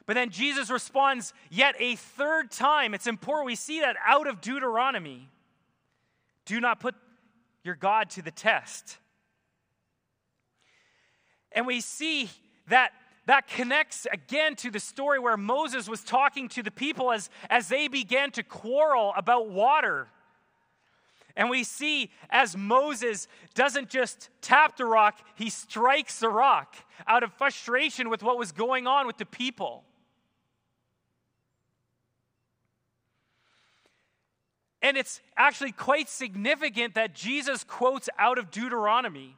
But 0.06 0.14
then 0.14 0.30
Jesus 0.30 0.70
responds 0.70 1.32
yet 1.50 1.74
a 1.78 1.96
third 1.96 2.50
time. 2.50 2.94
It's 2.94 3.06
important 3.06 3.46
we 3.46 3.54
see 3.54 3.80
that 3.80 3.96
out 4.04 4.26
of 4.26 4.40
Deuteronomy. 4.40 5.28
Do 6.44 6.60
not 6.60 6.80
put 6.80 6.94
your 7.62 7.74
God 7.74 8.10
to 8.10 8.22
the 8.22 8.30
test. 8.30 8.98
And 11.52 11.66
we 11.66 11.80
see 11.80 12.30
that 12.68 12.92
that 13.26 13.46
connects 13.46 14.06
again 14.12 14.56
to 14.56 14.70
the 14.70 14.80
story 14.80 15.20
where 15.20 15.36
Moses 15.36 15.88
was 15.88 16.02
talking 16.02 16.48
to 16.50 16.62
the 16.62 16.72
people 16.72 17.12
as, 17.12 17.30
as 17.48 17.68
they 17.68 17.86
began 17.86 18.32
to 18.32 18.42
quarrel 18.42 19.12
about 19.16 19.48
water. 19.48 20.08
And 21.36 21.48
we 21.48 21.64
see 21.64 22.10
as 22.30 22.56
Moses 22.56 23.28
doesn't 23.54 23.88
just 23.88 24.28
tap 24.40 24.76
the 24.76 24.84
rock, 24.84 25.18
he 25.34 25.50
strikes 25.50 26.18
the 26.20 26.28
rock 26.28 26.76
out 27.06 27.22
of 27.22 27.32
frustration 27.32 28.10
with 28.10 28.22
what 28.22 28.38
was 28.38 28.52
going 28.52 28.86
on 28.86 29.06
with 29.06 29.16
the 29.16 29.26
people. 29.26 29.84
And 34.82 34.96
it's 34.96 35.20
actually 35.36 35.72
quite 35.72 36.08
significant 36.08 36.94
that 36.94 37.14
Jesus 37.14 37.62
quotes 37.62 38.08
out 38.18 38.36
of 38.36 38.50
Deuteronomy. 38.50 39.36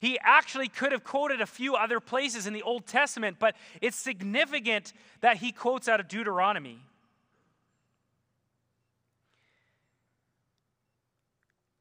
He 0.00 0.18
actually 0.22 0.68
could 0.68 0.92
have 0.92 1.04
quoted 1.04 1.40
a 1.40 1.46
few 1.46 1.74
other 1.74 2.00
places 2.00 2.46
in 2.46 2.52
the 2.52 2.62
Old 2.62 2.86
Testament, 2.86 3.36
but 3.38 3.54
it's 3.82 3.96
significant 3.96 4.92
that 5.20 5.38
he 5.38 5.52
quotes 5.52 5.88
out 5.88 6.00
of 6.00 6.08
Deuteronomy. 6.08 6.80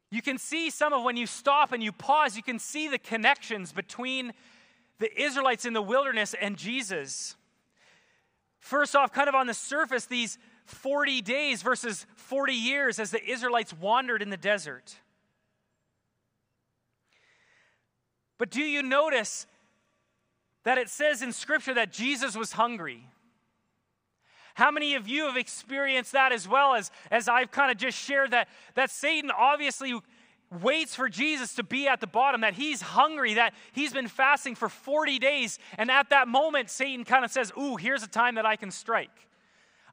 You 0.09 0.21
can 0.21 0.37
see 0.37 0.69
some 0.69 0.93
of 0.93 1.03
when 1.03 1.17
you 1.17 1.27
stop 1.27 1.71
and 1.71 1.83
you 1.83 1.91
pause, 1.91 2.37
you 2.37 2.43
can 2.43 2.59
see 2.59 2.87
the 2.87 2.97
connections 2.97 3.71
between 3.73 4.33
the 4.99 5.21
Israelites 5.21 5.65
in 5.65 5.73
the 5.73 5.81
wilderness 5.81 6.33
and 6.39 6.57
Jesus. 6.57 7.35
First 8.59 8.95
off, 8.95 9.11
kind 9.11 9.29
of 9.29 9.35
on 9.35 9.47
the 9.47 9.53
surface, 9.53 10.05
these 10.05 10.37
40 10.65 11.21
days 11.21 11.61
versus 11.61 12.05
40 12.15 12.53
years 12.53 12.99
as 12.99 13.11
the 13.11 13.23
Israelites 13.23 13.73
wandered 13.73 14.21
in 14.21 14.29
the 14.29 14.37
desert. 14.37 14.95
But 18.37 18.49
do 18.49 18.61
you 18.61 18.83
notice 18.83 19.47
that 20.63 20.77
it 20.77 20.89
says 20.89 21.21
in 21.21 21.31
Scripture 21.31 21.73
that 21.73 21.91
Jesus 21.91 22.35
was 22.35 22.53
hungry? 22.53 23.09
How 24.57 24.71
many 24.71 24.95
of 24.95 25.07
you 25.07 25.27
have 25.27 25.37
experienced 25.37 26.13
that 26.13 26.31
as 26.31 26.47
well 26.47 26.73
as, 26.73 26.89
as 27.11 27.27
I've 27.27 27.51
kind 27.51 27.69
of 27.69 27.77
just 27.77 27.95
shared 27.95 28.31
that, 28.31 28.47
that 28.73 28.89
Satan 28.89 29.29
obviously 29.29 29.93
waits 30.63 30.95
for 30.95 31.09
Jesus 31.09 31.53
to 31.57 31.63
be 31.63 31.87
at 31.87 32.01
the 32.01 32.07
bottom, 32.07 32.41
that 32.41 32.55
he's 32.55 32.81
hungry, 32.81 33.35
that 33.35 33.53
he's 33.71 33.93
been 33.93 34.07
fasting 34.07 34.55
for 34.55 34.67
40 34.67 35.19
days, 35.19 35.59
and 35.77 35.91
at 35.91 36.09
that 36.09 36.27
moment, 36.27 36.71
Satan 36.71 37.05
kind 37.05 37.23
of 37.23 37.29
says, 37.29 37.51
Ooh, 37.55 37.75
here's 37.75 38.01
a 38.01 38.07
time 38.07 38.33
that 38.33 38.47
I 38.47 38.55
can 38.55 38.71
strike. 38.71 39.27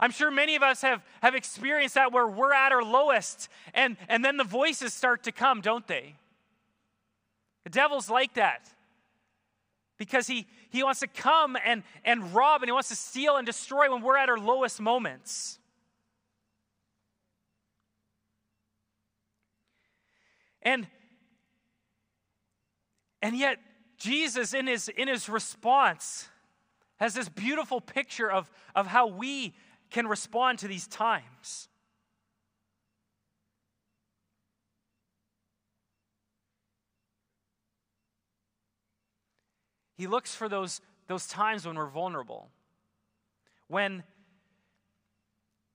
I'm 0.00 0.10
sure 0.10 0.30
many 0.30 0.56
of 0.56 0.62
us 0.62 0.80
have, 0.80 1.04
have 1.20 1.34
experienced 1.34 1.96
that 1.96 2.10
where 2.10 2.26
we're 2.26 2.54
at 2.54 2.72
our 2.72 2.82
lowest, 2.82 3.50
and, 3.74 3.98
and 4.08 4.24
then 4.24 4.38
the 4.38 4.44
voices 4.44 4.94
start 4.94 5.24
to 5.24 5.32
come, 5.32 5.60
don't 5.60 5.86
they? 5.86 6.14
The 7.64 7.70
devil's 7.70 8.08
like 8.08 8.32
that 8.32 8.73
because 10.04 10.26
he, 10.26 10.46
he 10.68 10.82
wants 10.82 11.00
to 11.00 11.06
come 11.06 11.56
and, 11.64 11.82
and 12.04 12.34
rob 12.34 12.60
and 12.60 12.68
he 12.68 12.72
wants 12.72 12.90
to 12.90 12.94
steal 12.94 13.36
and 13.36 13.46
destroy 13.46 13.90
when 13.90 14.02
we're 14.02 14.18
at 14.18 14.28
our 14.28 14.36
lowest 14.36 14.78
moments. 14.78 15.58
And, 20.60 20.86
and 23.22 23.34
yet, 23.34 23.58
Jesus, 23.96 24.52
in 24.52 24.66
his, 24.66 24.88
in 24.90 25.08
his 25.08 25.26
response, 25.30 26.28
has 26.96 27.14
this 27.14 27.30
beautiful 27.30 27.80
picture 27.80 28.30
of, 28.30 28.50
of 28.74 28.86
how 28.86 29.06
we 29.06 29.54
can 29.90 30.06
respond 30.06 30.58
to 30.58 30.68
these 30.68 30.86
times. 30.86 31.68
He 39.96 40.06
looks 40.06 40.34
for 40.34 40.48
those, 40.48 40.80
those 41.06 41.26
times 41.26 41.66
when 41.66 41.76
we're 41.76 41.88
vulnerable. 41.88 42.50
When 43.68 44.02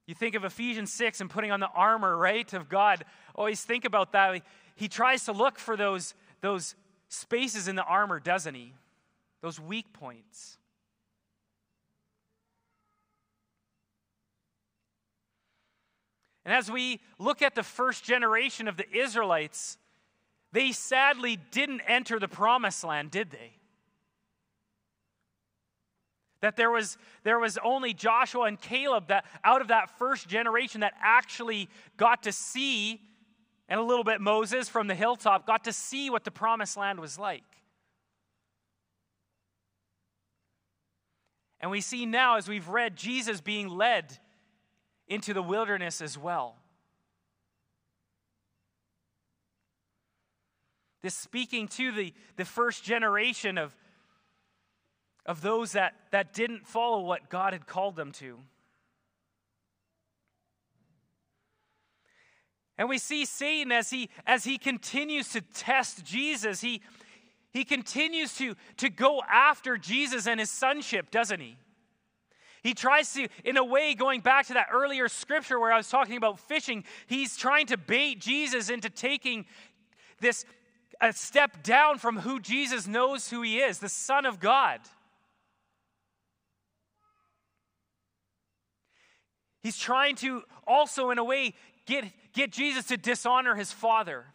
you 0.08 0.16
think 0.16 0.36
of 0.36 0.44
Ephesians 0.44 0.92
6 0.94 1.22
and 1.22 1.30
putting 1.30 1.52
on 1.52 1.60
the 1.60 1.70
armor, 1.70 2.18
right, 2.18 2.52
of 2.54 2.68
God, 2.68 3.06
always 3.36 3.64
think 3.64 3.86
about 3.86 4.12
that. 4.14 4.42
He 4.76 4.88
tries 4.88 5.26
to 5.26 5.32
look 5.32 5.60
for 5.60 5.78
those, 5.78 6.16
those 6.42 6.76
spaces 7.10 7.68
in 7.68 7.76
the 7.76 7.84
armor, 7.84 8.20
doesn't 8.20 8.56
he? 8.56 8.74
Those 9.42 9.60
weak 9.60 9.94
points. 9.94 10.58
And 16.44 16.58
as 16.58 16.72
we 16.72 17.00
look 17.20 17.44
at 17.44 17.54
the 17.54 17.62
first 17.62 18.04
generation 18.04 18.68
of 18.68 18.76
the 18.76 18.90
Israelites, 18.92 19.78
they 20.52 20.72
sadly 20.72 21.38
didn't 21.52 21.82
enter 21.82 22.20
the 22.20 22.28
promised 22.28 22.84
land, 22.84 23.12
did 23.12 23.30
they? 23.30 23.59
That 26.42 26.56
there 26.56 26.72
was, 26.72 26.98
there 27.24 27.38
was 27.38 27.58
only 27.64 27.94
Joshua 27.94 28.44
and 28.44 28.60
Caleb 28.60 29.08
that 29.08 29.26
out 29.44 29.62
of 29.62 29.68
that 29.68 29.90
first 29.98 30.28
generation 30.30 30.82
that 30.82 30.94
actually 31.02 31.68
got 31.98 32.24
to 32.24 32.32
see, 32.32 33.02
and 33.68 33.80
a 33.80 33.84
little 33.84 34.06
bit 34.06 34.22
Moses 34.22 34.70
from 34.70 34.88
the 34.88 34.96
hilltop, 34.96 35.46
got 35.46 35.66
to 35.66 35.74
see 35.74 36.10
what 36.10 36.24
the 36.24 36.32
promised 36.32 36.78
land 36.78 37.00
was 37.00 37.20
like. 37.20 37.44
And 41.60 41.70
we 41.70 41.82
see 41.82 42.06
now, 42.06 42.38
as 42.38 42.48
we've 42.48 42.70
read, 42.70 42.96
Jesus 42.96 43.42
being 43.42 43.68
led 43.68 44.18
into 45.10 45.34
the 45.34 45.44
wilderness 45.44 46.02
as 46.02 46.18
well. 46.18 46.56
This 51.02 51.16
speaking 51.16 51.68
to 51.70 51.92
the, 51.92 52.14
the 52.38 52.46
first 52.46 52.84
generation 52.84 53.58
of 53.58 53.76
of 55.30 55.42
those 55.42 55.74
that, 55.74 55.94
that 56.10 56.34
didn't 56.34 56.66
follow 56.66 57.02
what 57.02 57.30
God 57.30 57.54
had 57.54 57.68
called 57.68 57.96
them 57.96 58.12
to. 58.14 58.40
And 62.80 62.90
we 62.90 62.98
see 62.98 63.26
Satan 63.26 63.72
as 63.72 63.92
he, 63.92 64.10
as 64.26 64.44
he 64.44 64.58
continues 64.58 65.30
to 65.34 65.42
test 65.42 66.04
Jesus, 66.04 66.62
he, 66.62 66.82
he 67.52 67.64
continues 67.64 68.34
to, 68.38 68.56
to 68.78 68.90
go 68.90 69.22
after 69.30 69.78
Jesus 69.78 70.26
and 70.26 70.40
his 70.40 70.50
sonship, 70.50 71.12
doesn't 71.12 71.40
he? 71.40 71.58
He 72.64 72.74
tries 72.74 73.14
to, 73.14 73.28
in 73.44 73.56
a 73.56 73.64
way, 73.64 73.94
going 73.94 74.22
back 74.22 74.48
to 74.48 74.56
that 74.56 74.70
earlier 74.74 75.08
scripture 75.08 75.60
where 75.60 75.72
I 75.72 75.78
was 75.78 75.90
talking 75.90 76.18
about 76.18 76.40
fishing, 76.40 76.84
he's 77.06 77.38
trying 77.38 77.68
to 77.68 77.78
bait 77.78 78.20
Jesus 78.20 78.72
into 78.72 78.90
taking 78.90 79.46
this 80.22 80.44
a 81.00 81.14
step 81.14 81.62
down 81.62 82.00
from 82.00 82.18
who 82.18 82.40
Jesus 82.40 82.88
knows 82.88 83.30
who 83.30 83.44
he 83.44 83.60
is, 83.60 83.78
the 83.78 83.90
Son 83.90 84.26
of 84.26 84.40
God. 84.40 84.80
He's 89.62 89.78
trying 89.78 90.16
to 90.18 90.44
also, 90.66 91.10
in 91.10 91.18
a 91.18 91.24
way, 91.24 91.54
get, 91.86 92.06
get 92.34 92.52
Jesus 92.52 92.86
to 92.86 92.98
dishonor 92.98 93.56
his 93.56 93.72
Father. 93.72 94.26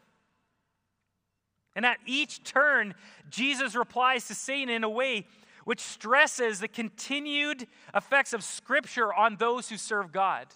And 1.74 1.84
at 1.84 1.98
each 2.06 2.44
turn, 2.44 2.94
Jesus 3.30 3.74
replies 3.74 4.28
to 4.28 4.34
Satan 4.34 4.68
in 4.68 4.84
a 4.84 4.90
way 4.90 5.26
which 5.64 5.80
stresses 5.80 6.60
the 6.60 6.68
continued 6.68 7.66
effects 7.94 8.32
of 8.32 8.44
Scripture 8.44 9.12
on 9.12 9.36
those 9.36 9.70
who 9.70 9.76
serve 9.76 10.12
God. 10.12 10.46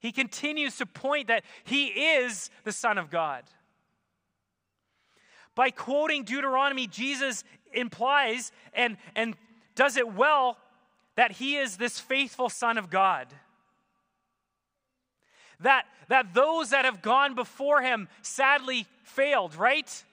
He 0.00 0.10
continues 0.10 0.76
to 0.78 0.86
point 0.86 1.28
that 1.28 1.44
he 1.62 1.86
is 1.86 2.50
the 2.64 2.72
Son 2.72 2.98
of 2.98 3.08
God. 3.08 3.44
By 5.54 5.70
quoting 5.70 6.24
Deuteronomy, 6.24 6.88
Jesus 6.88 7.44
implies 7.72 8.50
and, 8.74 8.96
and 9.14 9.36
does 9.76 9.96
it 9.96 10.12
well 10.12 10.58
that 11.16 11.32
he 11.32 11.56
is 11.56 11.76
this 11.76 12.00
faithful 12.00 12.48
Son 12.48 12.78
of 12.78 12.90
God. 12.90 13.28
That, 15.60 15.84
that 16.08 16.34
those 16.34 16.70
that 16.70 16.84
have 16.84 17.02
gone 17.02 17.34
before 17.34 17.82
him 17.82 18.08
sadly 18.22 18.86
failed, 19.04 19.54
right? 19.54 20.04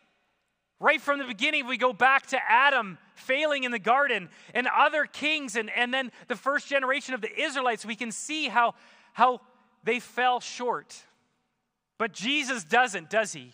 Right 0.80 1.02
from 1.02 1.20
the 1.20 1.26
beginning, 1.26 1.68
we 1.68 1.78
go 1.78 1.92
back 1.92 2.28
to 2.28 2.40
Adam 2.48 2.98
failing 3.16 3.64
in 3.64 3.72
the 3.72 3.80
garden 3.80 4.30
and 4.54 4.68
other 4.68 5.06
kings, 5.06 5.56
and, 5.56 5.70
and 5.72 5.94
then 5.94 6.12
the 6.28 6.36
first 6.36 6.68
generation 6.68 7.14
of 7.14 7.22
the 7.22 7.42
Israelites, 7.42 7.86
we 7.86 7.96
can 7.96 8.12
see 8.12 8.48
how, 8.48 8.76
how 9.14 9.42
they 9.84 10.00
fell 10.00 10.40
short. 10.40 10.96
But 11.98 12.14
Jesus 12.14 12.64
doesn't, 12.64 13.10
does 13.10 13.34
he? 13.34 13.52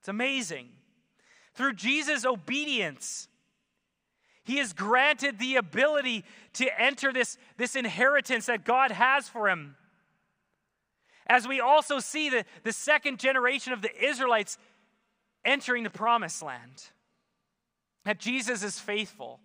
It's 0.00 0.08
amazing. 0.08 0.68
Through 1.54 1.74
Jesus' 1.74 2.24
obedience, 2.24 3.28
he 4.46 4.60
is 4.60 4.72
granted 4.72 5.40
the 5.40 5.56
ability 5.56 6.24
to 6.54 6.80
enter 6.80 7.12
this, 7.12 7.36
this 7.56 7.74
inheritance 7.74 8.46
that 8.46 8.64
God 8.64 8.92
has 8.92 9.28
for 9.28 9.48
him. 9.48 9.74
As 11.26 11.48
we 11.48 11.60
also 11.60 11.98
see 11.98 12.30
the, 12.30 12.44
the 12.62 12.72
second 12.72 13.18
generation 13.18 13.72
of 13.72 13.82
the 13.82 13.90
Israelites 14.00 14.56
entering 15.44 15.82
the 15.82 15.90
promised 15.90 16.44
land, 16.44 16.84
that 18.04 18.20
Jesus 18.20 18.62
is 18.62 18.78
faithful. 18.78 19.40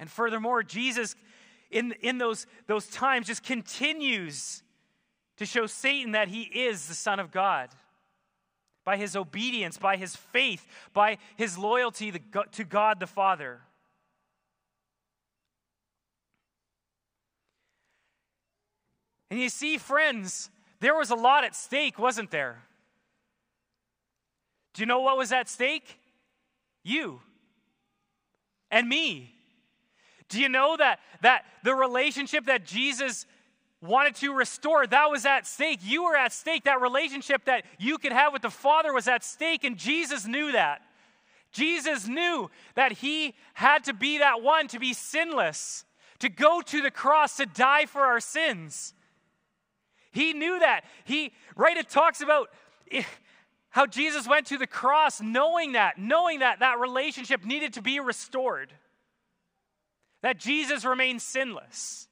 And 0.00 0.10
furthermore, 0.10 0.64
Jesus, 0.64 1.14
in, 1.70 1.92
in 2.00 2.18
those, 2.18 2.48
those 2.66 2.88
times, 2.88 3.28
just 3.28 3.44
continues 3.44 4.64
to 5.36 5.46
show 5.46 5.66
Satan 5.66 6.12
that 6.12 6.26
he 6.26 6.42
is 6.42 6.88
the 6.88 6.94
Son 6.94 7.20
of 7.20 7.30
God 7.30 7.68
by 8.88 8.96
his 8.96 9.14
obedience, 9.14 9.76
by 9.76 9.98
his 9.98 10.16
faith, 10.16 10.66
by 10.94 11.18
his 11.36 11.58
loyalty 11.58 12.10
to 12.52 12.64
God 12.64 12.98
the 12.98 13.06
Father. 13.06 13.60
And 19.30 19.38
you 19.38 19.50
see, 19.50 19.76
friends, 19.76 20.48
there 20.80 20.94
was 20.94 21.10
a 21.10 21.14
lot 21.14 21.44
at 21.44 21.54
stake, 21.54 21.98
wasn't 21.98 22.30
there? 22.30 22.62
Do 24.72 24.80
you 24.80 24.86
know 24.86 25.00
what 25.00 25.18
was 25.18 25.32
at 25.32 25.50
stake? 25.50 26.00
You 26.82 27.20
and 28.70 28.88
me. 28.88 29.34
Do 30.30 30.40
you 30.40 30.48
know 30.48 30.78
that, 30.78 31.00
that 31.20 31.44
the 31.62 31.74
relationship 31.74 32.46
that 32.46 32.64
Jesus 32.64 33.26
wanted 33.80 34.14
to 34.16 34.34
restore, 34.34 34.86
that 34.86 35.10
was 35.10 35.24
at 35.24 35.46
stake? 35.46 35.80
You 35.82 36.04
were 36.04 36.16
at 36.16 36.32
stake. 36.32 36.64
That 36.64 36.80
relationship 36.80 37.44
that 37.44 37.64
you 37.78 37.98
could 37.98 38.12
have 38.12 38.32
with 38.32 38.42
the 38.42 38.50
Father 38.50 38.92
was 38.92 39.06
at 39.08 39.22
stake, 39.22 39.64
and 39.64 39.76
Jesus 39.76 40.26
knew 40.26 40.52
that. 40.52 40.82
Jesus 41.52 42.06
knew 42.06 42.50
that 42.74 42.92
he 42.92 43.34
had 43.54 43.84
to 43.84 43.94
be 43.94 44.18
that 44.18 44.42
one 44.42 44.68
to 44.68 44.78
be 44.78 44.92
sinless, 44.92 45.84
to 46.18 46.28
go 46.28 46.60
to 46.60 46.82
the 46.82 46.90
cross, 46.90 47.36
to 47.36 47.46
die 47.46 47.86
for 47.86 48.02
our 48.02 48.20
sins. 48.20 48.94
He 50.10 50.32
knew 50.32 50.58
that. 50.58 50.82
He, 51.04 51.32
right, 51.56 51.76
it 51.76 51.88
talks 51.88 52.20
about 52.20 52.50
how 53.70 53.86
Jesus 53.86 54.26
went 54.26 54.46
to 54.46 54.58
the 54.58 54.66
cross 54.66 55.20
knowing 55.20 55.72
that, 55.72 55.98
knowing 55.98 56.40
that 56.40 56.60
that 56.60 56.80
relationship 56.80 57.44
needed 57.44 57.74
to 57.74 57.82
be 57.82 58.00
restored, 58.00 58.72
that 60.22 60.38
Jesus 60.38 60.84
remained 60.84 61.22
sinless. 61.22 62.07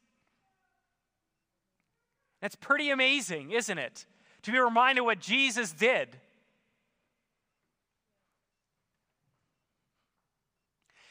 That's 2.41 2.57
pretty 2.57 2.91
amazing, 2.91 3.51
isn't 3.51 3.79
it? 3.79 4.07
To 4.43 4.53
be 4.53 4.59
reminded 4.59 5.03
what 5.03 5.21
Jesus 5.21 5.73
did. 5.73 6.09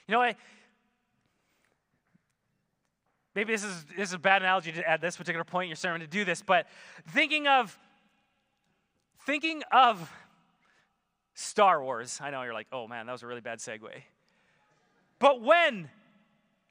You 0.07 0.13
know, 0.13 0.21
I, 0.21 0.35
maybe 3.33 3.51
this 3.51 3.63
is, 3.63 3.85
this 3.97 4.09
is 4.09 4.13
a 4.13 4.19
bad 4.19 4.43
analogy 4.43 4.71
to 4.73 4.87
add 4.87 5.01
this 5.01 5.17
particular 5.17 5.43
point 5.43 5.65
in 5.65 5.69
your 5.69 5.75
sermon 5.77 6.01
to 6.01 6.07
do 6.07 6.23
this, 6.23 6.43
but 6.43 6.67
thinking 7.07 7.47
of 7.47 7.77
thinking 9.25 9.63
of 9.71 10.11
Star 11.33 11.83
Wars. 11.83 12.19
I 12.21 12.29
know 12.29 12.43
you're 12.43 12.53
like, 12.53 12.67
oh 12.71 12.87
man, 12.87 13.07
that 13.07 13.11
was 13.11 13.23
a 13.23 13.27
really 13.27 13.41
bad 13.41 13.59
segue. 13.59 13.89
But 15.19 15.41
when 15.41 15.89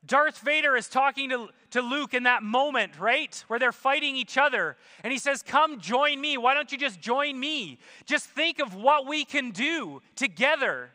Darth 0.06 0.38
Vader 0.40 0.76
is 0.76 0.88
talking 0.88 1.30
to, 1.30 1.48
to 1.70 1.80
Luke 1.80 2.14
in 2.14 2.24
that 2.24 2.42
moment, 2.42 2.98
right? 2.98 3.42
Where 3.48 3.58
they're 3.58 3.72
fighting 3.72 4.16
each 4.16 4.36
other. 4.36 4.76
And 5.02 5.12
he 5.12 5.18
says, 5.18 5.42
Come 5.42 5.80
join 5.80 6.20
me. 6.20 6.36
Why 6.36 6.54
don't 6.54 6.70
you 6.70 6.78
just 6.78 7.00
join 7.00 7.38
me? 7.38 7.78
Just 8.04 8.26
think 8.26 8.60
of 8.60 8.74
what 8.74 9.06
we 9.06 9.24
can 9.24 9.50
do 9.50 10.02
together. 10.16 10.90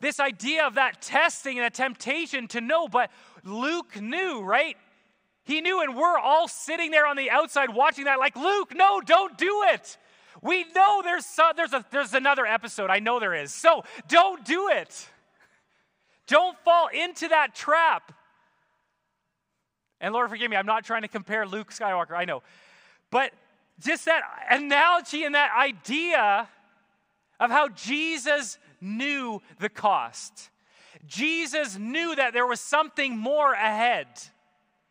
This 0.00 0.18
idea 0.18 0.66
of 0.66 0.74
that 0.76 1.02
testing 1.02 1.58
and 1.58 1.64
that 1.64 1.74
temptation 1.74 2.48
to 2.48 2.60
know, 2.62 2.88
but 2.88 3.10
Luke 3.44 4.00
knew, 4.00 4.40
right? 4.40 4.76
He 5.44 5.60
knew, 5.60 5.82
and 5.82 5.94
we're 5.94 6.18
all 6.18 6.48
sitting 6.48 6.90
there 6.90 7.06
on 7.06 7.16
the 7.16 7.30
outside 7.30 7.74
watching 7.74 8.04
that, 8.04 8.18
like, 8.18 8.36
Luke, 8.36 8.72
no, 8.74 9.00
don't 9.00 9.36
do 9.36 9.64
it. 9.72 9.98
We 10.42 10.64
know 10.74 11.02
there's, 11.04 11.26
some, 11.26 11.52
there's, 11.54 11.72
a, 11.72 11.84
there's 11.90 12.14
another 12.14 12.46
episode. 12.46 12.88
I 12.88 13.00
know 13.00 13.20
there 13.20 13.34
is. 13.34 13.52
So 13.52 13.84
don't 14.08 14.44
do 14.44 14.68
it. 14.68 15.08
Don't 16.30 16.56
fall 16.60 16.86
into 16.86 17.26
that 17.26 17.56
trap. 17.56 18.12
And 20.00 20.14
Lord, 20.14 20.30
forgive 20.30 20.48
me, 20.48 20.56
I'm 20.56 20.64
not 20.64 20.84
trying 20.84 21.02
to 21.02 21.08
compare 21.08 21.44
Luke 21.44 21.72
Skywalker, 21.72 22.12
I 22.12 22.24
know. 22.24 22.44
But 23.10 23.32
just 23.80 24.04
that 24.04 24.22
analogy 24.48 25.24
and 25.24 25.34
that 25.34 25.50
idea 25.58 26.48
of 27.40 27.50
how 27.50 27.68
Jesus 27.70 28.58
knew 28.80 29.42
the 29.58 29.68
cost. 29.68 30.50
Jesus 31.04 31.76
knew 31.76 32.14
that 32.14 32.32
there 32.32 32.46
was 32.46 32.60
something 32.60 33.18
more 33.18 33.52
ahead. 33.52 34.06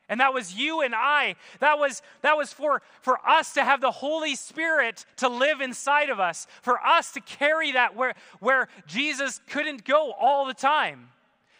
And 0.09 0.19
that 0.19 0.33
was 0.33 0.53
you 0.53 0.81
and 0.81 0.93
I. 0.93 1.35
That 1.59 1.79
was, 1.79 2.01
that 2.21 2.35
was 2.35 2.51
for, 2.51 2.81
for 2.99 3.17
us 3.25 3.53
to 3.53 3.63
have 3.63 3.79
the 3.79 3.91
Holy 3.91 4.35
Spirit 4.35 5.05
to 5.17 5.29
live 5.29 5.61
inside 5.61 6.09
of 6.09 6.19
us, 6.19 6.47
for 6.61 6.85
us 6.85 7.13
to 7.13 7.21
carry 7.21 7.71
that 7.71 7.95
where, 7.95 8.15
where 8.41 8.67
Jesus 8.87 9.39
couldn't 9.47 9.85
go 9.85 10.11
all 10.19 10.45
the 10.45 10.53
time, 10.53 11.07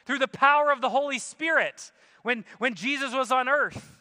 through 0.09 0.17
the 0.17 0.27
power 0.27 0.71
of 0.71 0.81
the 0.81 0.89
Holy 0.89 1.19
Spirit 1.19 1.91
when, 2.23 2.43
when 2.57 2.73
Jesus 2.73 3.13
was 3.13 3.31
on 3.31 3.47
earth. 3.47 3.95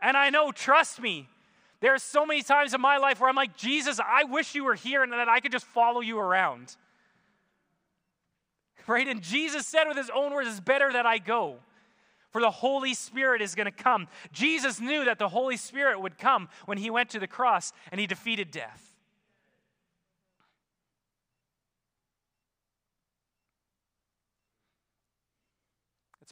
And 0.00 0.16
I 0.16 0.30
know, 0.30 0.50
trust 0.50 1.00
me, 1.00 1.28
there 1.78 1.94
are 1.94 1.98
so 2.00 2.26
many 2.26 2.42
times 2.42 2.74
in 2.74 2.80
my 2.80 2.96
life 2.96 3.20
where 3.20 3.30
I'm 3.30 3.36
like, 3.36 3.56
Jesus, 3.56 4.00
I 4.04 4.24
wish 4.24 4.56
you 4.56 4.64
were 4.64 4.74
here 4.74 5.04
and 5.04 5.12
that 5.12 5.28
I 5.28 5.38
could 5.38 5.52
just 5.52 5.64
follow 5.64 6.00
you 6.00 6.18
around. 6.18 6.76
Right? 8.88 9.06
And 9.06 9.22
Jesus 9.22 9.64
said 9.64 9.84
with 9.86 9.96
his 9.96 10.10
own 10.12 10.32
words, 10.32 10.48
It's 10.48 10.58
better 10.58 10.92
that 10.92 11.06
I 11.06 11.18
go, 11.18 11.58
for 12.32 12.40
the 12.40 12.50
Holy 12.50 12.94
Spirit 12.94 13.40
is 13.40 13.54
going 13.54 13.66
to 13.66 13.70
come. 13.70 14.08
Jesus 14.32 14.80
knew 14.80 15.04
that 15.04 15.20
the 15.20 15.28
Holy 15.28 15.56
Spirit 15.56 16.00
would 16.00 16.18
come 16.18 16.48
when 16.66 16.78
he 16.78 16.90
went 16.90 17.10
to 17.10 17.20
the 17.20 17.28
cross 17.28 17.72
and 17.92 18.00
he 18.00 18.08
defeated 18.08 18.50
death. 18.50 18.92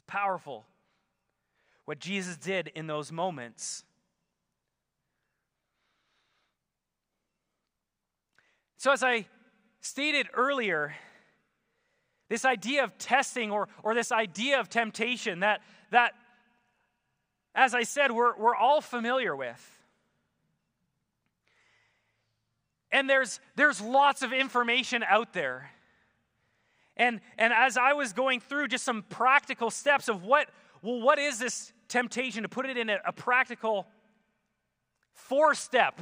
powerful 0.11 0.65
what 1.85 1.97
Jesus 1.97 2.35
did 2.35 2.69
in 2.75 2.85
those 2.85 3.13
moments. 3.13 3.85
So, 8.75 8.91
as 8.91 9.03
I 9.03 9.25
stated 9.79 10.27
earlier, 10.33 10.93
this 12.27 12.43
idea 12.43 12.83
of 12.83 12.97
testing 12.97 13.51
or, 13.51 13.69
or 13.83 13.95
this 13.95 14.11
idea 14.11 14.59
of 14.59 14.67
temptation 14.67 15.39
that, 15.41 15.61
that, 15.91 16.11
as 17.55 17.73
I 17.73 17.83
said, 17.83 18.11
we're, 18.11 18.35
we're 18.37 18.55
all 18.55 18.81
familiar 18.81 19.33
with. 19.33 19.79
And 22.91 23.09
there's, 23.09 23.39
there's 23.55 23.79
lots 23.79 24.23
of 24.23 24.33
information 24.33 25.03
out 25.07 25.31
there. 25.31 25.71
And, 27.01 27.19
and 27.37 27.51
as 27.51 27.77
I 27.77 27.93
was 27.93 28.13
going 28.13 28.39
through 28.39 28.67
just 28.67 28.83
some 28.83 29.03
practical 29.09 29.71
steps 29.71 30.07
of 30.07 30.23
what, 30.23 30.49
well, 30.83 31.01
what 31.01 31.17
is 31.17 31.39
this 31.39 31.73
temptation, 31.87 32.43
to 32.43 32.49
put 32.49 32.67
it 32.67 32.77
in 32.77 32.89
a, 32.89 32.99
a 33.05 33.11
practical 33.11 33.87
four 35.13 35.55
step 35.55 35.99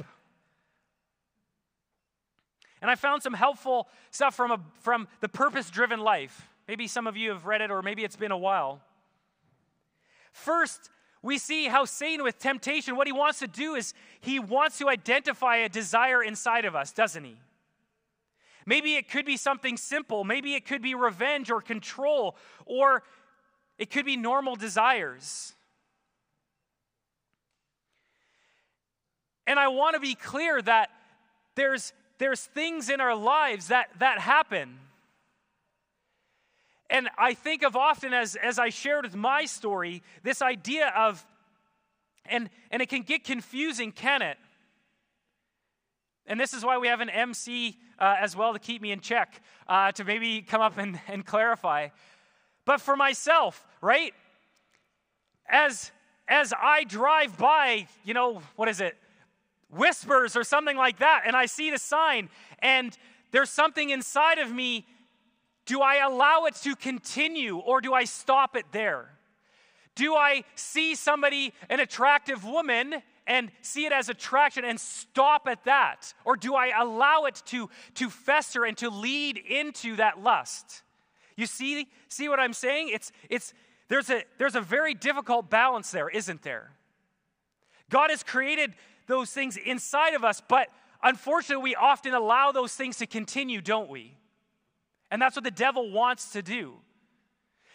and 2.82 2.90
I 2.90 2.94
found 2.94 3.22
some 3.22 3.34
helpful 3.34 3.88
stuff 4.10 4.34
from, 4.34 4.50
a, 4.50 4.60
from 4.80 5.06
The 5.20 5.28
Purpose 5.28 5.70
Driven 5.70 6.00
Life. 6.00 6.48
Maybe 6.66 6.86
some 6.86 7.06
of 7.06 7.16
you 7.16 7.30
have 7.30 7.46
read 7.46 7.60
it, 7.60 7.70
or 7.70 7.82
maybe 7.82 8.04
it's 8.04 8.16
been 8.16 8.30
a 8.30 8.38
while. 8.38 8.80
First, 10.32 10.88
we 11.22 11.36
see 11.36 11.66
how 11.66 11.84
Satan, 11.84 12.24
with 12.24 12.38
temptation, 12.38 12.96
what 12.96 13.06
he 13.06 13.12
wants 13.12 13.40
to 13.40 13.46
do 13.46 13.74
is 13.74 13.92
he 14.20 14.38
wants 14.38 14.78
to 14.78 14.88
identify 14.88 15.56
a 15.56 15.68
desire 15.68 16.22
inside 16.22 16.64
of 16.64 16.74
us, 16.74 16.92
doesn't 16.92 17.24
he? 17.24 17.36
Maybe 18.66 18.96
it 18.96 19.08
could 19.08 19.26
be 19.26 19.36
something 19.36 19.76
simple. 19.76 20.24
Maybe 20.24 20.54
it 20.54 20.66
could 20.66 20.82
be 20.82 20.94
revenge 20.94 21.50
or 21.50 21.60
control, 21.60 22.36
or 22.66 23.02
it 23.78 23.90
could 23.90 24.04
be 24.04 24.16
normal 24.16 24.56
desires. 24.56 25.54
And 29.46 29.58
I 29.58 29.68
want 29.68 29.94
to 29.94 30.00
be 30.00 30.14
clear 30.14 30.60
that 30.62 30.90
there's, 31.56 31.92
there's 32.18 32.44
things 32.44 32.88
in 32.88 33.00
our 33.00 33.16
lives 33.16 33.68
that, 33.68 33.88
that 33.98 34.18
happen. 34.18 34.78
And 36.88 37.08
I 37.16 37.34
think 37.34 37.62
of 37.62 37.76
often 37.76 38.12
as, 38.12 38.36
as 38.36 38.58
I 38.58 38.68
shared 38.68 39.04
with 39.04 39.16
my 39.16 39.46
story, 39.46 40.02
this 40.22 40.42
idea 40.42 40.92
of, 40.96 41.24
and, 42.26 42.50
and 42.70 42.82
it 42.82 42.88
can 42.88 43.02
get 43.02 43.24
confusing, 43.24 43.92
can 43.92 44.22
it? 44.22 44.36
And 46.30 46.38
this 46.38 46.54
is 46.54 46.64
why 46.64 46.78
we 46.78 46.86
have 46.86 47.00
an 47.00 47.10
MC 47.10 47.76
uh, 47.98 48.14
as 48.20 48.36
well 48.36 48.52
to 48.52 48.60
keep 48.60 48.80
me 48.80 48.92
in 48.92 49.00
check, 49.00 49.42
uh, 49.66 49.90
to 49.90 50.04
maybe 50.04 50.42
come 50.42 50.60
up 50.60 50.78
and, 50.78 51.00
and 51.08 51.26
clarify. 51.26 51.88
But 52.64 52.80
for 52.80 52.94
myself, 52.94 53.66
right? 53.80 54.14
As, 55.48 55.90
as 56.28 56.54
I 56.56 56.84
drive 56.84 57.36
by, 57.36 57.88
you 58.04 58.14
know, 58.14 58.42
what 58.54 58.68
is 58.68 58.80
it? 58.80 58.96
Whispers 59.70 60.36
or 60.36 60.44
something 60.44 60.76
like 60.76 61.00
that, 61.00 61.22
and 61.26 61.34
I 61.34 61.46
see 61.46 61.68
the 61.72 61.78
sign, 61.78 62.28
and 62.60 62.96
there's 63.32 63.50
something 63.50 63.90
inside 63.90 64.38
of 64.38 64.52
me. 64.52 64.86
Do 65.66 65.80
I 65.80 65.96
allow 65.96 66.44
it 66.44 66.54
to 66.62 66.76
continue 66.76 67.56
or 67.56 67.80
do 67.80 67.92
I 67.92 68.04
stop 68.04 68.54
it 68.54 68.66
there? 68.70 69.18
Do 69.96 70.14
I 70.14 70.44
see 70.54 70.94
somebody, 70.94 71.52
an 71.68 71.80
attractive 71.80 72.44
woman, 72.44 73.02
and 73.30 73.52
see 73.62 73.86
it 73.86 73.92
as 73.92 74.08
attraction 74.08 74.64
and 74.64 74.78
stop 74.80 75.46
at 75.46 75.62
that? 75.62 76.12
Or 76.24 76.36
do 76.36 76.56
I 76.56 76.76
allow 76.76 77.26
it 77.26 77.40
to, 77.46 77.70
to 77.94 78.10
fester 78.10 78.64
and 78.64 78.76
to 78.78 78.90
lead 78.90 79.36
into 79.38 79.94
that 79.96 80.20
lust? 80.20 80.82
You 81.36 81.46
see, 81.46 81.86
see 82.08 82.28
what 82.28 82.40
I'm 82.40 82.52
saying? 82.52 82.90
It's, 82.92 83.12
it's, 83.28 83.54
there's, 83.86 84.10
a, 84.10 84.24
there's 84.38 84.56
a 84.56 84.60
very 84.60 84.94
difficult 84.94 85.48
balance 85.48 85.92
there, 85.92 86.08
isn't 86.08 86.42
there? 86.42 86.72
God 87.88 88.10
has 88.10 88.24
created 88.24 88.74
those 89.06 89.30
things 89.30 89.56
inside 89.56 90.14
of 90.14 90.24
us, 90.24 90.42
but 90.48 90.66
unfortunately, 91.00 91.62
we 91.62 91.76
often 91.76 92.14
allow 92.14 92.50
those 92.50 92.74
things 92.74 92.96
to 92.96 93.06
continue, 93.06 93.60
don't 93.60 93.88
we? 93.88 94.16
And 95.08 95.22
that's 95.22 95.36
what 95.36 95.44
the 95.44 95.52
devil 95.52 95.92
wants 95.92 96.32
to 96.32 96.42
do. 96.42 96.74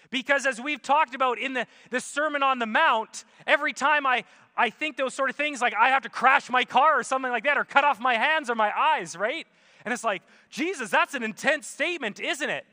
Because 0.10 0.46
as 0.46 0.62
we've 0.62 0.82
talked 0.82 1.16
about 1.16 1.40
in 1.40 1.54
the, 1.54 1.66
the 1.90 2.00
Sermon 2.00 2.44
on 2.44 2.60
the 2.60 2.66
Mount, 2.66 3.24
every 3.48 3.74
time 3.74 4.06
I, 4.06 4.26
I 4.58 4.70
think 4.70 4.98
those 4.98 5.14
sort 5.14 5.30
of 5.30 5.36
things 5.36 5.62
like 5.62 5.74
I 5.74 5.90
have 5.90 6.04
to 6.04 6.10
crash 6.10 6.50
my 6.50 6.64
car 6.64 7.00
or 7.00 7.04
something 7.04 7.32
like 7.32 7.44
that, 7.44 7.58
or 7.58 7.66
cut 7.66 7.84
off 7.84 8.00
my 8.00 8.16
hands 8.16 8.50
or 8.50 8.56
my 8.56 8.72
eyes, 8.78 9.16
right? 9.16 9.46
And 9.84 9.94
it's 9.94 10.04
like, 10.04 10.24
Jesus, 10.50 10.90
that's 10.90 11.14
an 11.14 11.24
intense 11.24 11.68
statement, 11.68 12.20
isn't 12.20 12.50
it? 12.50 12.66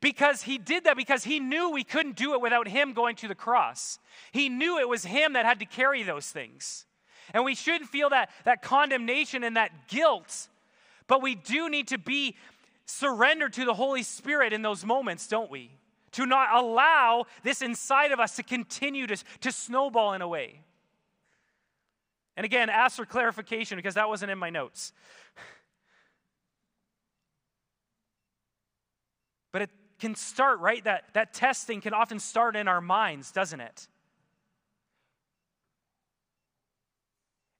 Because 0.00 0.42
he 0.42 0.58
did 0.58 0.84
that 0.84 0.96
because 0.96 1.24
he 1.24 1.40
knew 1.40 1.70
we 1.70 1.84
couldn't 1.84 2.16
do 2.16 2.34
it 2.34 2.40
without 2.40 2.68
him 2.68 2.92
going 2.92 3.16
to 3.16 3.28
the 3.28 3.34
cross. 3.34 3.98
He 4.32 4.48
knew 4.48 4.78
it 4.78 4.88
was 4.88 5.04
him 5.04 5.34
that 5.34 5.44
had 5.44 5.60
to 5.60 5.64
carry 5.64 6.02
those 6.02 6.28
things. 6.28 6.86
And 7.32 7.44
we 7.44 7.54
shouldn't 7.54 7.88
feel 7.88 8.10
that, 8.10 8.30
that 8.44 8.62
condemnation 8.62 9.44
and 9.44 9.56
that 9.56 9.88
guilt, 9.88 10.48
but 11.06 11.22
we 11.22 11.34
do 11.34 11.70
need 11.70 11.88
to 11.88 11.98
be 11.98 12.36
surrendered 12.84 13.52
to 13.54 13.64
the 13.64 13.74
Holy 13.74 14.02
Spirit 14.02 14.52
in 14.52 14.62
those 14.62 14.84
moments, 14.84 15.28
don't 15.28 15.50
we? 15.50 15.70
To 16.12 16.26
not 16.26 16.54
allow 16.54 17.24
this 17.42 17.62
inside 17.62 18.12
of 18.12 18.20
us 18.20 18.36
to 18.36 18.42
continue 18.42 19.06
to, 19.06 19.16
to 19.40 19.52
snowball 19.52 20.12
in 20.14 20.20
a 20.20 20.28
way. 20.28 20.60
And 22.36 22.44
again, 22.44 22.70
ask 22.70 22.96
for 22.96 23.04
clarification 23.04 23.76
because 23.76 23.94
that 23.94 24.08
wasn't 24.08 24.30
in 24.30 24.38
my 24.38 24.50
notes. 24.50 24.92
But 29.52 29.60
it 29.60 29.70
can 29.98 30.14
start, 30.14 30.60
right? 30.60 30.82
That, 30.84 31.04
that 31.12 31.34
testing 31.34 31.82
can 31.82 31.92
often 31.92 32.18
start 32.18 32.56
in 32.56 32.68
our 32.68 32.80
minds, 32.80 33.30
doesn't 33.30 33.60
it? 33.60 33.86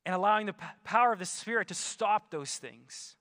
And 0.06 0.14
allowing 0.14 0.46
the 0.46 0.54
p- 0.54 0.64
power 0.84 1.12
of 1.12 1.18
the 1.18 1.26
Spirit 1.26 1.68
to 1.68 1.74
stop 1.74 2.30
those 2.30 2.56
things. 2.56 3.14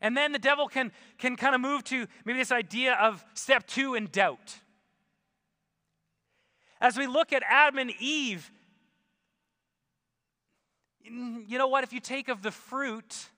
And 0.00 0.16
then 0.16 0.32
the 0.32 0.38
devil 0.38 0.68
can, 0.68 0.92
can 1.18 1.36
kind 1.36 1.54
of 1.54 1.60
move 1.60 1.84
to 1.84 2.06
maybe 2.24 2.38
this 2.38 2.52
idea 2.52 2.94
of 2.94 3.24
step 3.34 3.66
two 3.66 3.94
in 3.94 4.06
doubt. 4.06 4.58
As 6.80 6.96
we 6.96 7.06
look 7.06 7.32
at 7.32 7.42
Adam 7.48 7.78
and 7.78 7.92
Eve, 7.98 8.50
you 11.10 11.58
know 11.58 11.68
what? 11.68 11.84
If 11.84 11.92
you 11.92 12.00
take 12.00 12.28
of 12.28 12.42
the 12.42 12.50
fruit, 12.50 13.28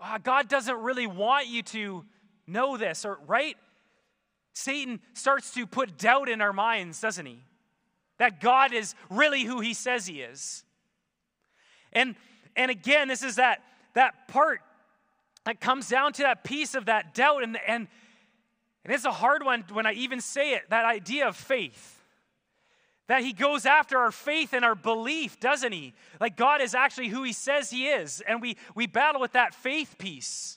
uh, 0.00 0.18
God 0.18 0.48
doesn't 0.48 0.76
really 0.76 1.06
want 1.06 1.46
you 1.46 1.62
to 1.62 2.04
know 2.46 2.76
this, 2.76 3.04
or 3.04 3.18
right? 3.26 3.56
Satan 4.52 5.00
starts 5.14 5.54
to 5.54 5.66
put 5.66 5.96
doubt 5.96 6.28
in 6.28 6.40
our 6.40 6.52
minds, 6.52 7.00
doesn't 7.00 7.26
he? 7.26 7.38
That 8.18 8.40
God 8.40 8.72
is 8.72 8.94
really 9.10 9.44
who 9.44 9.60
he 9.60 9.74
says 9.74 10.06
he 10.06 10.20
is. 10.20 10.64
And 11.92 12.16
and 12.56 12.70
again, 12.70 13.08
this 13.08 13.22
is 13.22 13.36
that 13.36 13.62
that 13.94 14.28
part 14.28 14.60
that 15.44 15.60
comes 15.60 15.88
down 15.88 16.12
to 16.14 16.22
that 16.22 16.44
piece 16.44 16.74
of 16.74 16.86
that 16.86 17.14
doubt 17.14 17.42
and 17.42 17.58
and 17.66 17.88
and 18.84 18.92
it's 18.92 19.04
a 19.04 19.12
hard 19.12 19.44
one 19.44 19.64
when 19.72 19.86
I 19.86 19.92
even 19.92 20.20
say 20.20 20.54
it, 20.54 20.68
that 20.70 20.84
idea 20.84 21.28
of 21.28 21.36
faith. 21.36 22.01
That 23.12 23.22
he 23.22 23.34
goes 23.34 23.66
after 23.66 23.98
our 23.98 24.10
faith 24.10 24.54
and 24.54 24.64
our 24.64 24.74
belief, 24.74 25.38
doesn't 25.38 25.72
he? 25.72 25.92
Like 26.18 26.34
God 26.34 26.62
is 26.62 26.74
actually 26.74 27.08
who 27.08 27.24
he 27.24 27.34
says 27.34 27.68
he 27.68 27.88
is. 27.88 28.22
And 28.26 28.40
we, 28.40 28.56
we 28.74 28.86
battle 28.86 29.20
with 29.20 29.32
that 29.32 29.54
faith 29.54 29.98
piece. 29.98 30.56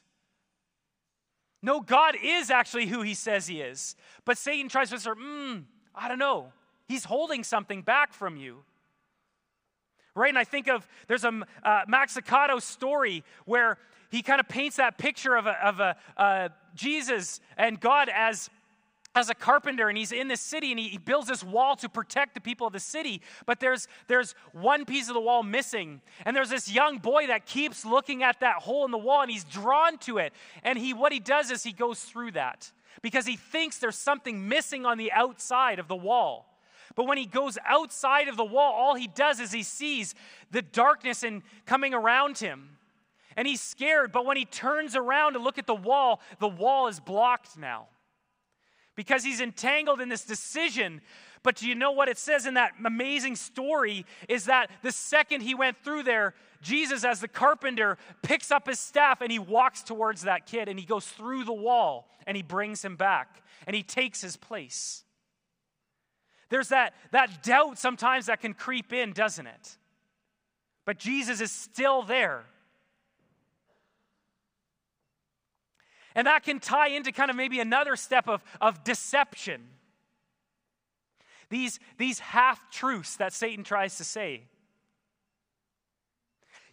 No, 1.62 1.82
God 1.82 2.16
is 2.24 2.50
actually 2.50 2.86
who 2.86 3.02
he 3.02 3.14
says 3.14 3.46
he 3.46 3.60
is. 3.60 3.98
But 4.24 4.38
Satan 4.38 4.70
tries 4.70 4.90
to 4.92 5.00
say, 5.02 5.10
hmm, 5.14 5.58
I 5.94 6.08
don't 6.08 6.18
know. 6.18 6.54
He's 6.88 7.04
holding 7.04 7.44
something 7.44 7.82
back 7.82 8.14
from 8.14 8.38
you. 8.38 8.64
Right? 10.16 10.30
And 10.30 10.40
I 10.40 10.46
think 10.46 10.70
of, 10.70 10.88
there's 11.10 11.26
a 11.26 11.42
uh, 11.62 11.82
Max 11.90 12.18
story 12.60 13.26
where 13.44 13.78
he 14.12 14.22
kind 14.22 14.40
of 14.40 14.48
paints 14.48 14.78
that 14.78 14.98
picture 14.98 15.36
of 15.36 15.46
a, 15.46 15.68
of 15.68 15.82
a 15.82 15.98
uh, 16.16 16.50
Jesus 16.74 17.42
and 17.58 17.82
God 17.82 18.08
as 18.08 18.50
as 19.16 19.30
a 19.30 19.34
carpenter 19.34 19.88
and 19.88 19.98
he's 19.98 20.12
in 20.12 20.28
this 20.28 20.42
city 20.42 20.72
and 20.72 20.80
he, 20.80 20.90
he, 20.90 20.98
builds 20.98 21.28
this 21.28 21.44
wall 21.44 21.76
to 21.78 21.88
protect 21.88 22.34
the 22.34 22.42
people 22.42 22.68
of 22.68 22.74
the 22.74 22.80
city 22.80 23.22
but 23.46 23.60
there's 23.60 23.88
there's 24.08 24.36
one 24.52 24.86
piece 24.86 25.08
of 25.08 25.14
the 25.14 25.22
wall 25.22 25.42
missing. 25.44 26.02
And 26.26 26.36
there's 26.36 26.50
this 26.50 26.72
young 26.72 26.98
boy 26.98 27.28
that 27.28 27.46
keeps 27.46 27.86
looking 27.86 28.24
at 28.24 28.40
that 28.42 28.58
hole 28.58 28.86
in 28.86 28.92
the 28.92 28.98
wall 28.98 29.22
and 29.22 29.32
he's 29.32 29.44
drawn 29.44 29.98
to 30.00 30.18
it. 30.18 30.34
And 30.64 30.78
he 30.78 30.94
what 30.94 31.12
he 31.12 31.20
does 31.20 31.50
is 31.50 31.64
he 31.64 31.72
goes 31.72 32.02
through 32.02 32.32
that 32.32 32.72
because 33.02 33.26
he 33.26 33.38
thinks 33.38 33.78
there's 33.78 33.98
something 33.98 34.48
missing 34.48 34.86
on 34.86 34.98
the 34.98 35.12
outside 35.12 35.80
of 35.80 35.88
the 35.88 35.96
wall. 35.96 36.52
But 36.96 37.08
when 37.08 37.18
he 37.18 37.26
goes 37.26 37.58
outside 37.66 38.28
of 38.28 38.38
the 38.38 38.46
wall 38.46 38.74
all 38.74 38.96
he 38.96 39.08
does 39.08 39.40
is 39.40 39.52
he 39.52 39.64
sees 39.64 40.14
the 40.52 40.62
darkness 40.62 41.24
and 41.24 41.42
coming 41.66 41.94
around 41.94 42.38
him. 42.40 42.78
And 43.38 43.48
he's 43.48 43.62
scared 43.62 44.12
but 44.12 44.26
when 44.26 44.38
he 44.38 44.46
turns 44.46 44.96
around 44.96 45.34
to 45.34 45.40
look 45.40 45.58
at 45.58 45.68
the 45.68 45.76
wall 45.76 46.22
the 46.40 46.48
wall 46.48 46.88
is 46.88 47.00
blocked 47.00 47.58
now 47.58 47.88
because 48.96 49.24
he's 49.24 49.42
entangled 49.42 50.02
in 50.02 50.10
this 50.10 50.24
decision. 50.24 51.02
But 51.44 51.56
do 51.56 51.68
you 51.68 51.76
know 51.76 51.92
what 51.92 52.10
it 52.10 52.18
says 52.18 52.46
in 52.46 52.56
that 52.56 52.74
amazing 52.84 53.36
story? 53.36 54.06
Is 54.28 54.46
that 54.46 54.70
the 54.82 54.92
second 54.92 55.42
he 55.42 55.54
went 55.54 55.78
through 55.84 56.04
there, 56.04 56.34
Jesus, 56.62 57.04
as 57.04 57.20
the 57.20 57.28
carpenter, 57.28 57.98
picks 58.24 58.52
up 58.52 58.68
his 58.68 58.80
staff 58.80 59.22
and 59.22 59.32
he 59.32 59.40
walks 59.40 59.84
towards 59.84 60.24
that 60.24 60.46
kid 60.46 60.68
and 60.68 60.80
he 60.80 60.86
goes 60.86 61.06
through 61.06 61.44
the 61.44 61.54
wall 61.54 62.10
and 62.26 62.36
he 62.36 62.44
brings 62.44 62.84
him 62.84 62.96
back 62.96 63.44
and 63.68 63.76
he 63.76 63.84
takes 63.84 64.22
his 64.22 64.38
place. 64.38 65.04
There's 66.50 66.70
that, 66.70 66.94
that 67.12 67.44
doubt 67.44 67.78
sometimes 67.78 68.28
that 68.28 68.42
can 68.42 68.54
creep 68.54 68.94
in, 68.94 69.14
doesn't 69.14 69.48
it? 69.48 69.78
But 70.86 71.00
Jesus 71.00 71.42
is 71.42 71.52
still 71.52 72.04
there. 72.04 72.46
And 76.16 76.28
that 76.28 76.44
can 76.44 76.60
tie 76.60 76.88
into 76.88 77.12
kind 77.12 77.30
of 77.30 77.36
maybe 77.36 77.60
another 77.60 77.98
step 77.98 78.28
of, 78.30 78.42
of 78.62 78.84
deception. 78.84 79.68
These, 81.50 81.80
these 81.98 82.20
half 82.20 82.72
truths 82.72 83.18
that 83.18 83.34
Satan 83.34 83.64
tries 83.64 83.98
to 83.98 84.06
say. 84.06 84.44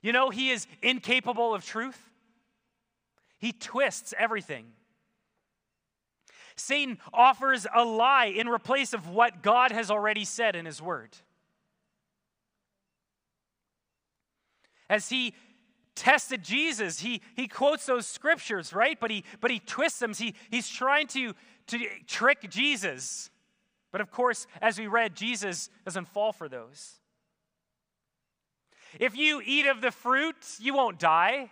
You 0.00 0.12
know, 0.12 0.30
he 0.30 0.50
is 0.50 0.66
incapable 0.80 1.54
of 1.54 1.64
truth, 1.64 1.98
he 3.38 3.52
twists 3.52 4.14
everything. 4.16 4.66
Satan 6.54 6.98
offers 7.12 7.66
a 7.74 7.82
lie 7.84 8.26
in 8.26 8.48
replace 8.48 8.92
of 8.92 9.08
what 9.08 9.42
God 9.42 9.72
has 9.72 9.90
already 9.90 10.24
said 10.24 10.54
in 10.54 10.66
his 10.66 10.82
word. 10.82 11.16
As 14.88 15.08
he 15.08 15.34
tested 15.94 16.42
Jesus. 16.42 17.00
He, 17.00 17.22
he 17.34 17.48
quotes 17.48 17.86
those 17.86 18.06
scriptures, 18.06 18.72
right? 18.72 18.98
But 18.98 19.10
he, 19.10 19.24
but 19.40 19.50
he 19.50 19.58
twists 19.58 19.98
them. 19.98 20.14
He, 20.14 20.34
he's 20.50 20.68
trying 20.68 21.06
to, 21.08 21.34
to 21.68 21.78
trick 22.06 22.48
Jesus. 22.50 23.30
But 23.90 24.00
of 24.00 24.10
course, 24.10 24.46
as 24.60 24.78
we 24.78 24.86
read, 24.86 25.14
Jesus 25.14 25.68
doesn't 25.84 26.08
fall 26.08 26.32
for 26.32 26.48
those. 26.48 26.94
If 28.98 29.16
you 29.16 29.42
eat 29.44 29.66
of 29.66 29.80
the 29.80 29.90
fruit, 29.90 30.36
you 30.60 30.74
won't 30.74 30.98
die. 30.98 31.50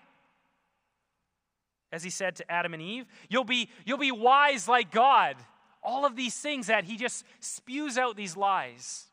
as 1.93 2.03
he 2.03 2.11
said 2.11 2.37
to 2.37 2.51
Adam 2.51 2.75
and 2.75 2.83
Eve. 2.83 3.07
You'll 3.29 3.45
be, 3.45 3.69
you'll 3.85 3.99
be 3.99 4.13
wise 4.13 4.69
like 4.69 4.91
God. 4.91 5.37
All 5.83 6.05
of 6.05 6.17
these 6.17 6.35
things 6.35 6.67
that 6.67 6.85
he 6.85 6.97
just 6.97 7.25
spews 7.41 7.99
out 7.99 8.17
these 8.17 8.37
lies. 8.37 9.07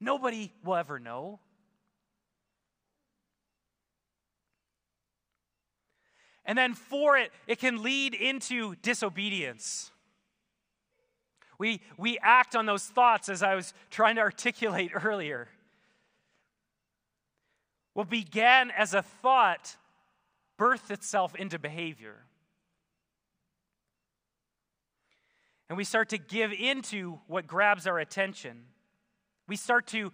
Nobody 0.00 0.52
will 0.64 0.76
ever 0.76 0.98
know. 0.98 1.40
And 6.46 6.56
then 6.56 6.74
for 6.74 7.18
it, 7.18 7.32
it 7.46 7.58
can 7.58 7.82
lead 7.82 8.14
into 8.14 8.76
disobedience. 8.76 9.90
We, 11.58 11.80
we 11.98 12.18
act 12.22 12.54
on 12.54 12.66
those 12.66 12.84
thoughts 12.84 13.28
as 13.28 13.42
I 13.42 13.56
was 13.56 13.74
trying 13.90 14.14
to 14.14 14.22
articulate 14.22 14.92
earlier. 15.04 15.48
What 17.94 18.08
began 18.08 18.70
as 18.70 18.94
a 18.94 19.02
thought 19.02 19.76
birthed 20.58 20.90
itself 20.90 21.34
into 21.34 21.58
behavior. 21.58 22.16
And 25.68 25.76
we 25.76 25.84
start 25.84 26.10
to 26.10 26.18
give 26.18 26.52
into 26.52 27.18
what 27.26 27.46
grabs 27.46 27.86
our 27.86 27.98
attention. 27.98 28.66
We 29.48 29.56
start 29.56 29.88
to 29.88 30.12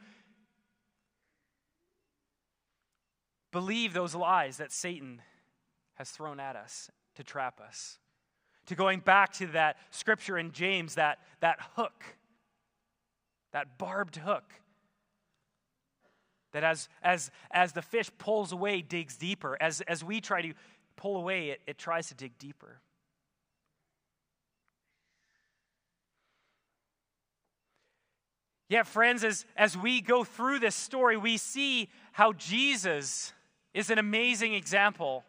believe 3.50 3.92
those 3.92 4.14
lies 4.14 4.56
that 4.56 4.72
Satan 4.72 5.20
has 6.02 6.10
thrown 6.10 6.40
at 6.40 6.56
us 6.56 6.90
to 7.14 7.22
trap 7.22 7.60
us. 7.60 7.98
To 8.66 8.74
going 8.74 8.98
back 8.98 9.32
to 9.34 9.46
that 9.48 9.76
scripture 9.90 10.36
in 10.36 10.50
James, 10.50 10.96
that, 10.96 11.20
that 11.38 11.58
hook, 11.76 12.02
that 13.52 13.78
barbed 13.78 14.16
hook, 14.16 14.52
that 16.52 16.64
as, 16.64 16.88
as, 17.04 17.30
as 17.52 17.72
the 17.72 17.82
fish 17.82 18.10
pulls 18.18 18.50
away, 18.50 18.82
digs 18.82 19.16
deeper. 19.16 19.56
As, 19.60 19.80
as 19.82 20.02
we 20.02 20.20
try 20.20 20.42
to 20.42 20.54
pull 20.96 21.16
away, 21.16 21.50
it, 21.50 21.60
it 21.68 21.78
tries 21.78 22.08
to 22.08 22.14
dig 22.14 22.36
deeper. 22.36 22.80
Yet, 28.68 28.88
friends, 28.88 29.22
as, 29.22 29.44
as 29.56 29.78
we 29.78 30.00
go 30.00 30.24
through 30.24 30.58
this 30.58 30.74
story, 30.74 31.16
we 31.16 31.36
see 31.36 31.88
how 32.10 32.32
Jesus 32.32 33.32
is 33.72 33.88
an 33.88 34.00
amazing 34.00 34.54
example 34.54 35.24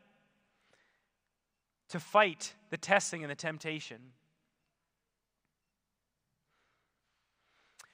to 1.94 2.00
fight 2.00 2.56
the 2.72 2.78
testing 2.78 3.24
and 3.24 3.30
the 3.30 3.36
temptation. 3.36 3.98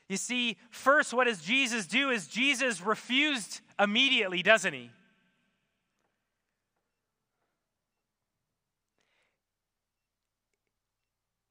You 0.08 0.16
see, 0.16 0.56
first, 0.70 1.14
what 1.14 1.28
does 1.28 1.42
Jesus 1.42 1.86
do? 1.86 2.10
Is 2.10 2.26
Jesus 2.26 2.80
refused 2.80 3.60
immediately, 3.78 4.42
doesn't 4.42 4.72
he? 4.72 4.90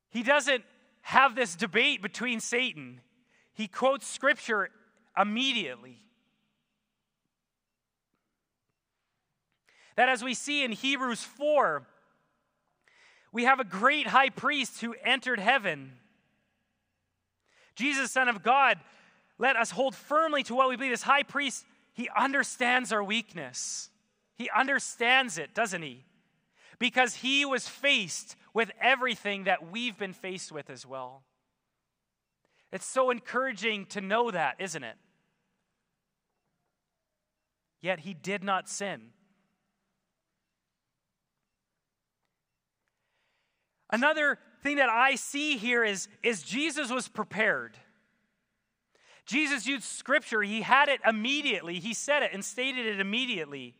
He 0.08 0.22
doesn't 0.22 0.64
have 1.02 1.34
this 1.34 1.54
debate 1.54 2.00
between 2.00 2.40
Satan. 2.40 3.02
He 3.52 3.68
quotes 3.68 4.06
scripture 4.06 4.70
immediately. 5.20 5.98
That, 9.96 10.08
as 10.08 10.24
we 10.24 10.32
see 10.32 10.64
in 10.64 10.72
Hebrews 10.72 11.22
4, 11.22 11.86
we 13.32 13.44
have 13.44 13.60
a 13.60 13.64
great 13.64 14.06
high 14.06 14.30
priest 14.30 14.80
who 14.80 14.94
entered 15.04 15.38
heaven. 15.38 15.92
Jesus, 17.74 18.10
Son 18.10 18.28
of 18.28 18.42
God, 18.42 18.78
let 19.38 19.56
us 19.56 19.70
hold 19.70 19.94
firmly 19.94 20.42
to 20.44 20.54
what 20.54 20.68
we 20.68 20.76
believe. 20.76 20.92
This 20.92 21.02
high 21.02 21.22
priest, 21.22 21.64
he 21.92 22.08
understands 22.16 22.92
our 22.92 23.04
weakness. 23.04 23.90
He 24.36 24.50
understands 24.56 25.38
it, 25.38 25.54
doesn't 25.54 25.82
he? 25.82 26.04
Because 26.78 27.16
he 27.16 27.44
was 27.44 27.68
faced 27.68 28.36
with 28.54 28.70
everything 28.80 29.44
that 29.44 29.70
we've 29.70 29.98
been 29.98 30.12
faced 30.12 30.50
with 30.50 30.70
as 30.70 30.86
well. 30.86 31.22
It's 32.72 32.86
so 32.86 33.10
encouraging 33.10 33.86
to 33.86 34.00
know 34.00 34.30
that, 34.30 34.56
isn't 34.58 34.84
it? 34.84 34.96
Yet 37.80 38.00
he 38.00 38.14
did 38.14 38.42
not 38.42 38.68
sin. 38.68 39.10
Another 43.90 44.38
thing 44.62 44.76
that 44.76 44.88
I 44.88 45.14
see 45.14 45.56
here 45.56 45.84
is, 45.84 46.08
is 46.22 46.42
Jesus 46.42 46.90
was 46.90 47.08
prepared. 47.08 47.76
Jesus 49.24 49.66
used 49.66 49.84
scripture. 49.84 50.42
He 50.42 50.62
had 50.62 50.88
it 50.88 51.00
immediately. 51.06 51.78
He 51.78 51.94
said 51.94 52.22
it 52.22 52.30
and 52.32 52.44
stated 52.44 52.86
it 52.86 53.00
immediately. 53.00 53.74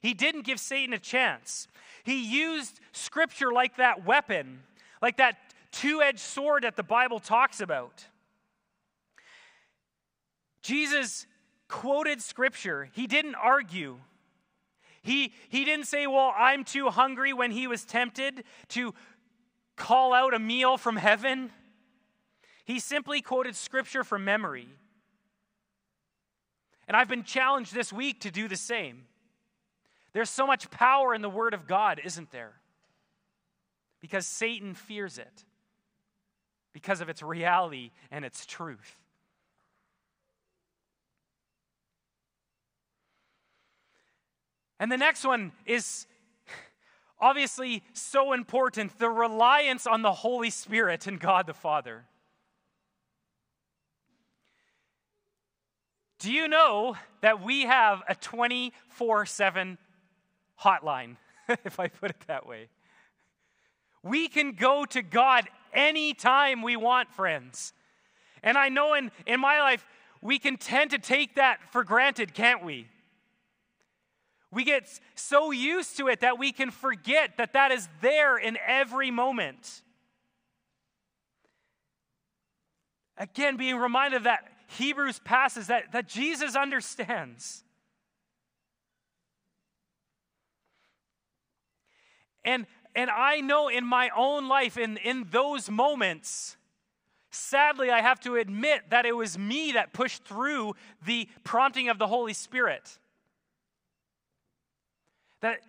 He 0.00 0.14
didn't 0.14 0.42
give 0.42 0.58
Satan 0.58 0.94
a 0.94 0.98
chance. 0.98 1.68
He 2.04 2.24
used 2.24 2.80
scripture 2.92 3.52
like 3.52 3.76
that 3.76 4.04
weapon, 4.04 4.62
like 5.00 5.16
that 5.18 5.36
two 5.70 6.02
edged 6.02 6.20
sword 6.20 6.64
that 6.64 6.76
the 6.76 6.82
Bible 6.82 7.20
talks 7.20 7.60
about. 7.60 8.06
Jesus 10.62 11.26
quoted 11.68 12.22
scripture, 12.22 12.88
he 12.92 13.06
didn't 13.06 13.34
argue. 13.34 13.98
He, 15.02 15.32
he 15.48 15.64
didn't 15.64 15.86
say, 15.86 16.06
Well, 16.06 16.32
I'm 16.36 16.62
too 16.64 16.88
hungry 16.88 17.32
when 17.32 17.50
he 17.50 17.66
was 17.66 17.84
tempted 17.84 18.44
to 18.68 18.94
call 19.76 20.12
out 20.12 20.34
a 20.34 20.38
meal 20.38 20.76
from 20.76 20.96
heaven. 20.96 21.50
He 22.64 22.78
simply 22.78 23.20
quoted 23.20 23.56
scripture 23.56 24.04
from 24.04 24.24
memory. 24.24 24.68
And 26.88 26.96
I've 26.96 27.08
been 27.08 27.24
challenged 27.24 27.74
this 27.74 27.92
week 27.92 28.20
to 28.20 28.30
do 28.30 28.48
the 28.48 28.56
same. 28.56 29.04
There's 30.12 30.30
so 30.30 30.46
much 30.46 30.70
power 30.70 31.14
in 31.14 31.22
the 31.22 31.30
Word 31.30 31.54
of 31.54 31.66
God, 31.66 32.00
isn't 32.04 32.30
there? 32.30 32.52
Because 34.00 34.26
Satan 34.26 34.74
fears 34.74 35.16
it, 35.16 35.44
because 36.72 37.00
of 37.00 37.08
its 37.08 37.22
reality 37.22 37.92
and 38.10 38.24
its 38.24 38.44
truth. 38.44 38.96
And 44.78 44.90
the 44.90 44.96
next 44.96 45.24
one 45.24 45.52
is 45.64 46.06
obviously 47.22 47.84
so 47.94 48.32
important 48.32 48.98
the 48.98 49.08
reliance 49.08 49.86
on 49.86 50.02
the 50.02 50.12
Holy 50.12 50.50
Spirit 50.50 51.06
and 51.06 51.18
God 51.18 51.46
the 51.46 51.54
Father. 51.54 52.04
Do 56.18 56.32
you 56.32 56.48
know 56.48 56.96
that 57.20 57.42
we 57.42 57.62
have 57.62 58.02
a 58.08 58.14
24 58.14 59.26
7 59.26 59.78
hotline, 60.60 61.16
if 61.64 61.80
I 61.80 61.88
put 61.88 62.10
it 62.10 62.20
that 62.26 62.46
way? 62.46 62.68
We 64.02 64.28
can 64.28 64.52
go 64.52 64.84
to 64.86 65.02
God 65.02 65.48
anytime 65.72 66.62
we 66.62 66.76
want, 66.76 67.12
friends. 67.12 67.72
And 68.42 68.58
I 68.58 68.68
know 68.68 68.94
in, 68.94 69.12
in 69.26 69.40
my 69.40 69.60
life, 69.60 69.86
we 70.20 70.38
can 70.38 70.56
tend 70.56 70.90
to 70.90 70.98
take 70.98 71.36
that 71.36 71.60
for 71.70 71.84
granted, 71.84 72.34
can't 72.34 72.64
we? 72.64 72.88
We 74.52 74.64
get 74.64 74.86
so 75.14 75.50
used 75.50 75.96
to 75.96 76.08
it 76.08 76.20
that 76.20 76.38
we 76.38 76.52
can 76.52 76.70
forget 76.70 77.38
that 77.38 77.54
that 77.54 77.72
is 77.72 77.88
there 78.02 78.36
in 78.36 78.58
every 78.66 79.10
moment. 79.10 79.82
Again, 83.16 83.56
being 83.56 83.76
reminded 83.76 84.24
that 84.24 84.52
Hebrews 84.78 85.20
passage 85.20 85.66
that, 85.66 85.92
that 85.92 86.06
Jesus 86.06 86.54
understands. 86.54 87.64
And, 92.44 92.66
and 92.94 93.08
I 93.08 93.40
know 93.40 93.68
in 93.68 93.86
my 93.86 94.10
own 94.14 94.48
life, 94.48 94.76
in, 94.76 94.98
in 94.98 95.28
those 95.30 95.70
moments, 95.70 96.58
sadly, 97.30 97.90
I 97.90 98.02
have 98.02 98.20
to 98.20 98.36
admit 98.36 98.90
that 98.90 99.06
it 99.06 99.16
was 99.16 99.38
me 99.38 99.72
that 99.72 99.94
pushed 99.94 100.24
through 100.24 100.74
the 101.06 101.28
prompting 101.42 101.88
of 101.88 101.98
the 101.98 102.06
Holy 102.06 102.34
Spirit. 102.34 102.98
That 105.42 105.60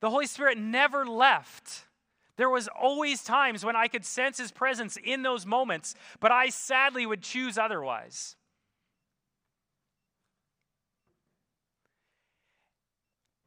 the 0.00 0.10
Holy 0.10 0.26
Spirit 0.26 0.58
never 0.58 1.04
left. 1.04 1.84
There 2.36 2.48
was 2.48 2.68
always 2.68 3.22
times 3.22 3.64
when 3.64 3.76
I 3.76 3.88
could 3.88 4.04
sense 4.04 4.38
his 4.38 4.52
presence 4.52 4.96
in 4.96 5.22
those 5.22 5.44
moments, 5.44 5.94
but 6.20 6.30
I 6.30 6.48
sadly 6.48 7.04
would 7.04 7.20
choose 7.20 7.58
otherwise. 7.58 8.36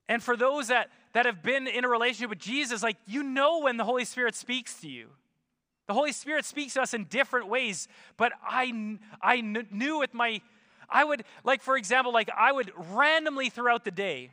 And 0.10 0.22
for 0.22 0.36
those 0.36 0.68
that, 0.68 0.90
that 1.14 1.26
have 1.26 1.42
been 1.42 1.68
in 1.68 1.86
a 1.86 1.88
relationship 1.88 2.30
with 2.30 2.40
Jesus, 2.40 2.84
like 2.84 2.98
you 3.08 3.24
know 3.24 3.60
when 3.62 3.78
the 3.78 3.86
Holy 3.86 4.04
Spirit 4.04 4.36
speaks 4.36 4.82
to 4.82 4.90
you. 4.90 5.08
The 5.88 5.94
Holy 5.94 6.12
Spirit 6.12 6.44
speaks 6.44 6.74
to 6.74 6.82
us 6.82 6.94
in 6.94 7.06
different 7.06 7.48
ways, 7.48 7.88
but 8.18 8.34
I, 8.46 8.98
I 9.22 9.40
knew 9.40 10.00
with 10.00 10.14
my, 10.14 10.42
I 10.90 11.06
would, 11.06 11.24
like 11.46 11.62
for 11.62 11.78
example, 11.78 12.12
like 12.12 12.30
I 12.38 12.52
would 12.52 12.74
randomly 12.92 13.50
throughout 13.50 13.86
the 13.86 13.92
day, 13.92 14.32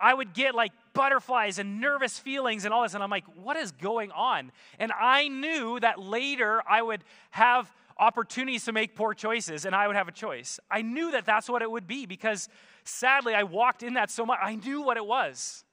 I 0.00 0.14
would 0.14 0.32
get 0.32 0.54
like 0.54 0.72
butterflies 0.92 1.58
and 1.58 1.80
nervous 1.80 2.18
feelings 2.18 2.64
and 2.64 2.72
all 2.72 2.82
this. 2.82 2.94
And 2.94 3.02
I'm 3.02 3.10
like, 3.10 3.24
what 3.36 3.56
is 3.56 3.72
going 3.72 4.10
on? 4.12 4.52
And 4.78 4.92
I 4.92 5.28
knew 5.28 5.80
that 5.80 6.00
later 6.00 6.62
I 6.68 6.82
would 6.82 7.02
have 7.30 7.72
opportunities 7.98 8.64
to 8.64 8.72
make 8.72 8.94
poor 8.94 9.12
choices 9.12 9.64
and 9.64 9.74
I 9.74 9.86
would 9.86 9.96
have 9.96 10.08
a 10.08 10.12
choice. 10.12 10.60
I 10.70 10.82
knew 10.82 11.10
that 11.12 11.26
that's 11.26 11.48
what 11.48 11.62
it 11.62 11.70
would 11.70 11.86
be 11.86 12.06
because 12.06 12.48
sadly 12.84 13.34
I 13.34 13.42
walked 13.42 13.82
in 13.82 13.94
that 13.94 14.10
so 14.10 14.24
much. 14.24 14.38
I 14.40 14.54
knew 14.54 14.82
what 14.82 14.96
it 14.96 15.04
was. 15.04 15.64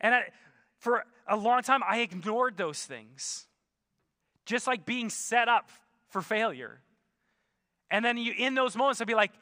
And 0.00 0.14
I, 0.14 0.24
for 0.78 1.04
a 1.28 1.36
long 1.36 1.62
time, 1.62 1.82
I 1.88 1.98
ignored 1.98 2.56
those 2.56 2.84
things, 2.84 3.46
just 4.44 4.66
like 4.66 4.84
being 4.84 5.10
set 5.10 5.48
up 5.48 5.70
for 6.08 6.20
failure. 6.20 6.80
And 7.88 8.04
then 8.04 8.16
you, 8.16 8.34
in 8.36 8.54
those 8.54 8.74
moments, 8.74 9.00
I'd 9.00 9.06
be 9.06 9.14
like, 9.14 9.32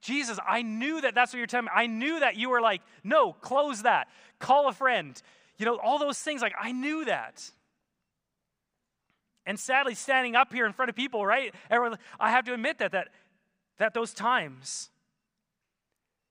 Jesus, 0.00 0.38
I 0.46 0.62
knew 0.62 1.00
that 1.00 1.14
that's 1.14 1.32
what 1.32 1.38
you're 1.38 1.46
telling 1.46 1.66
me. 1.66 1.72
I 1.74 1.86
knew 1.86 2.20
that 2.20 2.36
you 2.36 2.48
were 2.48 2.60
like, 2.60 2.80
no, 3.04 3.32
close 3.32 3.82
that, 3.82 4.08
call 4.38 4.68
a 4.68 4.72
friend. 4.72 5.20
You 5.58 5.66
know, 5.66 5.76
all 5.76 5.98
those 5.98 6.18
things, 6.18 6.40
like, 6.40 6.54
I 6.58 6.72
knew 6.72 7.04
that. 7.04 7.50
And 9.44 9.58
sadly, 9.58 9.94
standing 9.94 10.36
up 10.36 10.52
here 10.52 10.64
in 10.64 10.72
front 10.72 10.88
of 10.88 10.96
people, 10.96 11.26
right? 11.26 11.54
Everyone, 11.70 11.98
I 12.18 12.30
have 12.30 12.44
to 12.46 12.54
admit 12.54 12.78
that, 12.78 12.92
that, 12.92 13.08
that 13.78 13.94
those 13.94 14.14
times. 14.14 14.90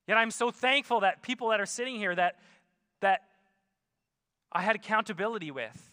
Yet 0.08 0.18
I'm 0.18 0.32
so 0.32 0.50
thankful 0.50 1.02
that 1.02 1.22
people 1.22 1.50
that 1.50 1.62
are 1.62 1.68
sitting 1.68 1.96
here 1.96 2.16
that, 2.16 2.40
that 3.02 3.22
I 4.52 4.64
had 4.64 4.76
accountability 4.76 5.52
with, 5.52 5.92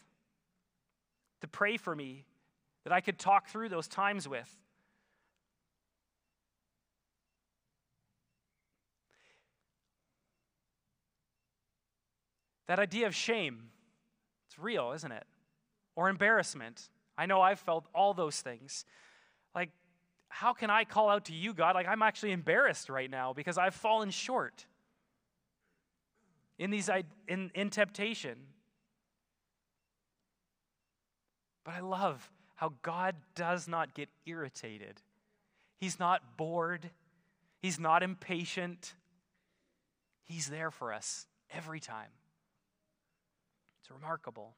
to 1.42 1.48
pray 1.48 1.76
for 1.76 1.94
me, 1.94 2.24
that 2.84 2.92
I 2.92 3.02
could 3.02 3.18
talk 3.18 3.48
through 3.48 3.68
those 3.68 3.88
times 3.88 4.26
with. 4.26 4.50
That 12.66 12.78
idea 12.78 13.06
of 13.06 13.14
shame, 13.14 13.70
it's 14.48 14.58
real, 14.58 14.92
isn't 14.92 15.12
it? 15.12 15.24
Or 15.94 16.08
embarrassment. 16.08 16.88
I 17.16 17.26
know 17.26 17.40
I've 17.40 17.60
felt 17.60 17.86
all 17.94 18.12
those 18.12 18.40
things. 18.40 18.84
Like, 19.54 19.70
how 20.28 20.52
can 20.52 20.70
I 20.70 20.84
call 20.84 21.08
out 21.08 21.26
to 21.26 21.32
you, 21.32 21.54
God? 21.54 21.74
Like, 21.74 21.88
I'm 21.88 22.02
actually 22.02 22.32
embarrassed 22.32 22.88
right 22.88 23.10
now 23.10 23.32
because 23.32 23.56
I've 23.56 23.74
fallen 23.74 24.10
short 24.10 24.66
in, 26.58 26.70
these, 26.70 26.90
in, 27.28 27.50
in 27.54 27.70
temptation. 27.70 28.36
But 31.64 31.74
I 31.74 31.80
love 31.80 32.30
how 32.56 32.72
God 32.82 33.16
does 33.34 33.68
not 33.68 33.94
get 33.94 34.08
irritated. 34.24 35.00
He's 35.78 35.98
not 35.98 36.36
bored, 36.36 36.90
He's 37.60 37.80
not 37.80 38.02
impatient. 38.02 38.94
He's 40.24 40.48
there 40.48 40.70
for 40.70 40.92
us 40.92 41.26
every 41.50 41.80
time. 41.80 42.10
It's 43.86 43.92
remarkable. 43.92 44.56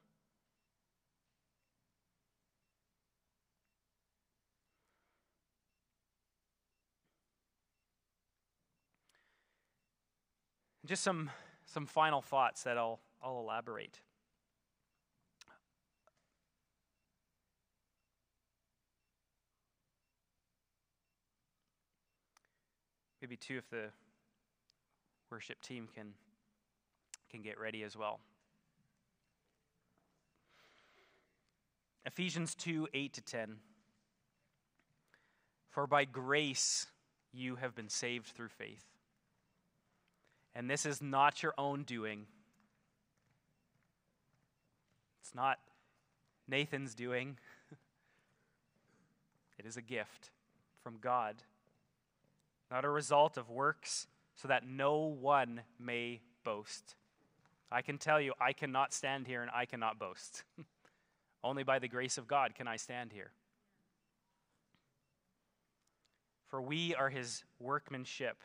Just 10.83 11.03
some, 11.03 11.29
some 11.63 11.85
final 11.85 12.23
thoughts 12.23 12.63
that 12.63 12.79
I'll, 12.79 13.01
I'll 13.21 13.39
elaborate. 13.39 13.99
Maybe 23.21 23.37
two 23.37 23.59
if 23.59 23.69
the 23.69 23.89
worship 25.29 25.61
team 25.61 25.87
can, 25.93 26.13
can 27.29 27.43
get 27.43 27.59
ready 27.59 27.83
as 27.83 27.95
well. 27.95 28.21
Ephesians 32.09 32.55
2 32.55 32.87
8 32.91 33.13
to 33.13 33.21
10. 33.21 33.57
For 35.69 35.85
by 35.85 36.05
grace 36.05 36.87
you 37.31 37.57
have 37.57 37.75
been 37.75 37.87
saved 37.87 38.29
through 38.29 38.49
faith. 38.49 38.83
And 40.55 40.67
this 40.67 40.87
is 40.87 41.03
not 41.03 41.43
your 41.43 41.53
own 41.55 41.83
doing. 41.83 42.25
It's 45.21 45.35
not 45.35 45.59
Nathan's 46.47 46.95
doing. 46.95 47.37
it 49.59 49.67
is 49.67 49.77
a 49.77 49.81
gift 49.83 50.31
from 50.81 50.97
God, 50.99 51.35
not 52.71 52.85
a 52.85 52.89
result 52.89 53.37
of 53.37 53.51
works, 53.51 54.07
so 54.33 54.47
that 54.47 54.67
no 54.67 54.97
one 54.97 55.61
may 55.79 56.21
boast. 56.43 56.95
I 57.71 57.83
can 57.83 57.99
tell 57.99 58.19
you, 58.19 58.33
I 58.41 58.53
cannot 58.53 58.95
stand 58.95 59.27
here 59.27 59.43
and 59.43 59.51
I 59.53 59.65
cannot 59.65 59.99
boast. 59.99 60.43
Only 61.43 61.63
by 61.63 61.79
the 61.79 61.87
grace 61.87 62.17
of 62.17 62.27
God 62.27 62.55
can 62.55 62.67
I 62.67 62.75
stand 62.75 63.11
here. 63.13 63.31
For 66.47 66.61
we 66.61 66.95
are 66.95 67.09
his 67.09 67.43
workmanship 67.59 68.43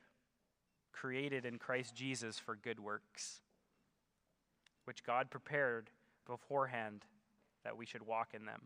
created 0.93 1.45
in 1.45 1.59
Christ 1.59 1.95
Jesus 1.95 2.39
for 2.39 2.55
good 2.55 2.79
works, 2.79 3.41
which 4.85 5.03
God 5.05 5.31
prepared 5.31 5.91
beforehand 6.27 7.05
that 7.65 7.77
we 7.77 7.87
should 7.87 8.07
walk 8.07 8.35
in 8.35 8.45
them. 8.45 8.61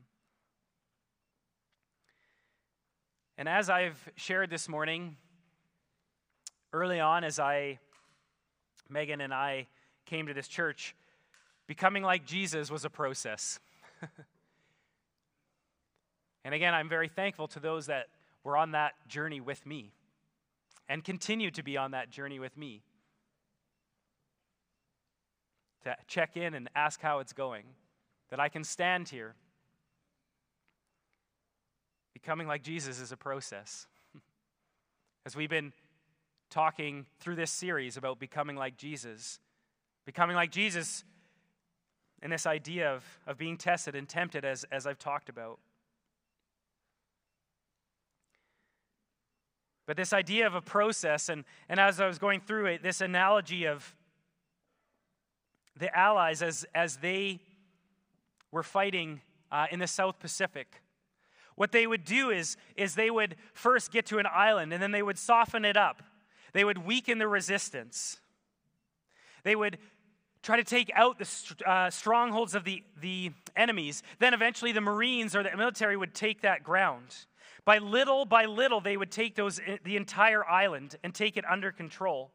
And 3.39 3.49
as 3.49 3.71
I've 3.71 4.11
shared 4.17 4.51
this 4.51 4.69
morning, 4.69 5.17
early 6.73 6.99
on, 6.99 7.23
as 7.23 7.39
I, 7.39 7.79
Megan 8.89 9.21
and 9.21 9.33
I 9.33 9.69
came 10.07 10.27
to 10.27 10.35
this 10.35 10.49
church, 10.49 10.97
becoming 11.69 12.03
like 12.03 12.27
Jesus 12.27 12.71
was 12.71 12.85
a 12.85 12.91
process. 12.91 13.61
and 16.45 16.55
again, 16.55 16.75
I'm 16.75 16.89
very 16.89 17.09
thankful 17.09 17.49
to 17.49 17.61
those 17.61 17.87
that 17.87 18.07
were 18.45 18.57
on 18.57 18.73
that 18.73 18.95
journey 19.09 19.41
with 19.41 19.65
me 19.67 19.93
and 20.89 21.05
continue 21.05 21.51
to 21.51 21.63
be 21.63 21.77
on 21.77 21.91
that 21.91 22.11
journey 22.11 22.39
with 22.39 22.57
me. 22.57 22.83
To 25.85 25.95
check 26.07 26.37
in 26.37 26.55
and 26.55 26.69
ask 26.75 27.01
how 27.01 27.21
it's 27.21 27.33
going, 27.33 27.65
that 28.31 28.41
I 28.41 28.49
can 28.49 28.65
stand 28.65 29.09
here. 29.09 29.35
Becoming 32.15 32.47
like 32.49 32.63
Jesus 32.63 33.01
is 33.01 33.13
a 33.13 33.17
process. 33.17 33.87
As 35.27 35.37
we've 35.37 35.51
been 35.51 35.73
talking 36.51 37.07
through 37.21 37.37
this 37.37 37.51
series 37.51 37.97
about 37.97 38.19
becoming 38.19 38.57
like 38.57 38.77
Jesus, 38.77 39.39
becoming 40.05 40.35
like 40.35 40.51
Jesus 40.51 41.05
and 42.23 42.33
this 42.33 42.47
idea 42.47 42.93
of, 42.93 43.05
of 43.27 43.39
being 43.39 43.57
tested 43.57 43.95
and 43.95 44.09
tempted, 44.09 44.45
as, 44.45 44.65
as 44.73 44.87
I've 44.87 44.99
talked 44.99 45.29
about. 45.29 45.59
But 49.87 49.97
this 49.97 50.13
idea 50.13 50.47
of 50.47 50.55
a 50.55 50.61
process, 50.61 51.29
and, 51.31 51.45
and 51.69 51.81
as 51.81 52.01
I 52.01 52.07
was 52.07 52.19
going 52.19 52.41
through 52.41 52.67
it, 52.67 52.83
this 52.83 53.01
analogy 53.01 53.65
of 53.65 53.97
the 55.79 55.97
Allies 55.97 56.43
as, 56.43 56.67
as 56.75 56.99
they 56.99 57.41
were 58.51 58.63
fighting 58.63 59.23
uh, 59.51 59.67
in 59.71 59.79
the 59.79 59.87
South 59.87 60.19
Pacific. 60.19 60.83
What 61.55 61.73
they 61.73 61.87
would 61.87 62.05
do 62.05 62.31
is, 62.31 62.57
is 62.77 62.95
they 62.95 63.11
would 63.11 63.37
first 63.55 63.91
get 63.91 64.07
to 64.07 64.19
an 64.19 64.27
island 64.31 64.73
and 64.73 64.83
then 64.83 64.93
they 64.93 65.03
would 65.03 65.19
soften 65.19 65.65
it 65.65 65.77
up. 65.77 66.03
They 66.53 66.65
would 66.65 66.79
weaken 66.79 67.19
the 67.19 67.29
resistance. 67.29 68.19
They 69.43 69.57
would 69.57 69.79
try 70.43 70.57
to 70.57 70.65
take 70.65 70.91
out 70.95 71.19
the 71.19 71.29
uh, 71.67 71.91
strongholds 71.91 72.55
of 72.55 72.65
the, 72.65 72.83
the 73.01 73.33
enemies. 73.57 74.03
Then 74.19 74.35
eventually 74.35 74.73
the 74.73 74.81
Marines 74.81 75.35
or 75.35 75.43
the 75.43 75.57
military 75.57 75.97
would 75.97 76.15
take 76.15 76.43
that 76.43 76.63
ground. 76.63 77.15
By 77.65 77.79
little 77.79 78.25
by 78.25 78.47
little, 78.47 78.81
they 78.81 78.97
would 78.97 79.11
take 79.11 79.35
those, 79.35 79.61
eh, 79.61 79.77
the 79.85 79.97
entire 79.97 80.45
island 80.47 80.97
and 81.05 81.15
take 81.15 81.37
it 81.37 81.45
under 81.45 81.71
control. 81.71 82.31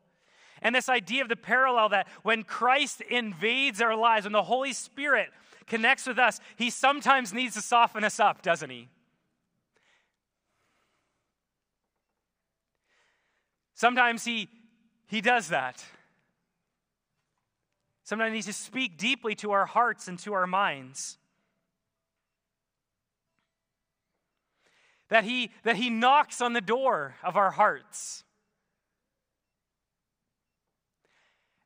And 0.62 0.74
this 0.74 0.90
idea 0.90 1.24
of 1.24 1.30
the 1.30 1.36
parallel 1.36 1.90
that 1.90 2.08
when 2.22 2.44
Christ 2.44 3.02
invades 3.02 3.82
our 3.82 3.96
lives, 3.96 4.26
when 4.26 4.34
the 4.34 4.44
Holy 4.44 4.74
Spirit 4.74 5.30
connects 5.66 6.06
with 6.06 6.20
us, 6.20 6.40
he 6.56 6.70
sometimes 6.70 7.34
needs 7.34 7.56
to 7.56 7.62
soften 7.62 8.04
us 8.04 8.20
up, 8.20 8.42
doesn't 8.42 8.70
he? 8.70 8.90
Sometimes 13.74 14.24
he, 14.24 14.48
he 15.08 15.20
does 15.20 15.50
that. 15.50 15.84
Sometimes 18.04 18.30
he 18.30 18.34
needs 18.36 18.48
to 18.48 18.54
speak 18.54 18.98
deeply 18.98 19.36
to 19.36 19.52
our 19.52 19.66
hearts 19.66 20.08
and 20.08 20.20
to 20.20 20.34
our 20.34 20.48
minds. 20.48 21.18
that 25.14 25.24
he, 25.24 25.52
that 25.62 25.76
he 25.76 25.92
knocks 25.92 26.42
on 26.42 26.54
the 26.54 26.62
door 26.62 27.14
of 27.24 27.38
our 27.38 27.52
hearts. 27.52 28.24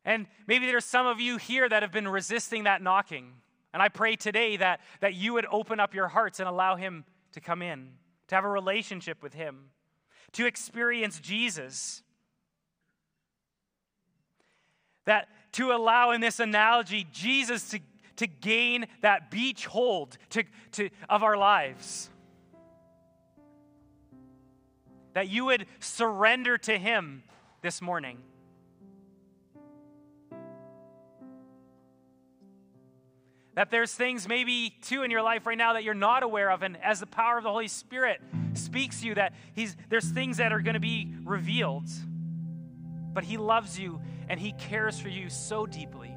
And 0.04 0.28
maybe 0.48 0.66
there's 0.66 0.84
some 0.84 1.08
of 1.08 1.22
you 1.22 1.38
here 1.38 1.68
that 1.70 1.82
have 1.82 1.94
been 1.94 2.10
resisting 2.10 2.66
that 2.66 2.82
knocking. 2.82 3.32
And 3.74 3.82
I 3.82 3.88
pray 3.88 4.18
today 4.18 4.58
that, 4.58 4.82
that 5.00 5.14
you 5.14 5.32
would 5.32 5.46
open 5.50 5.80
up 5.80 5.94
your 5.94 6.10
hearts 6.10 6.42
and 6.42 6.50
allow 6.50 6.76
him 6.76 7.06
to 7.32 7.40
come 7.40 7.62
in, 7.62 7.92
to 8.28 8.36
have 8.36 8.44
a 8.44 8.50
relationship 8.50 9.24
with 9.24 9.34
him, 9.34 9.70
to 10.34 10.46
experience 10.46 11.18
Jesus. 11.18 12.04
That 15.06 15.30
to 15.54 15.72
allow, 15.72 16.12
in 16.12 16.22
this 16.22 16.39
analogy, 16.39 17.08
Jesus 17.12 17.70
to, 17.72 17.80
to 18.18 18.28
gain 18.28 18.86
that 19.02 19.32
beach 19.32 19.66
hold 19.66 20.18
to, 20.32 20.43
to, 20.74 20.89
of 21.10 21.24
our 21.24 21.38
lives 21.38 22.10
that 25.18 25.30
you 25.30 25.45
would 25.45 25.66
surrender 25.80 26.60
to 26.60 26.78
Him 26.78 27.24
this 27.64 27.82
morning. 27.82 28.20
That 33.56 33.72
there's 33.72 33.91
things 33.91 34.28
maybe 34.28 34.76
too 34.84 35.02
in 35.02 35.10
your 35.10 35.24
life 35.24 35.48
right 35.48 35.58
now 35.58 35.74
that 35.74 35.84
you're 35.84 35.95
not 35.95 36.22
aware 36.22 36.52
of. 36.52 36.62
And 36.62 36.78
as 36.84 37.00
the 37.00 37.08
power 37.08 37.39
of 37.39 37.43
the 37.43 37.50
Holy 37.50 37.68
Spirit 37.68 38.22
speaks 38.54 39.02
to 39.02 39.08
you, 39.08 39.16
that 39.16 39.34
he's, 39.56 39.76
there's 39.89 40.08
things 40.08 40.38
that 40.38 40.54
are 40.54 40.60
going 40.60 40.76
to 40.76 40.80
be 40.80 41.12
revealed. 41.24 41.89
But 43.18 43.24
He 43.24 43.38
loves 43.38 43.80
you 43.80 43.99
and 44.30 44.39
He 44.39 44.51
cares 44.51 44.99
for 44.99 45.09
you 45.09 45.32
so 45.32 45.65
deeply. 45.65 46.15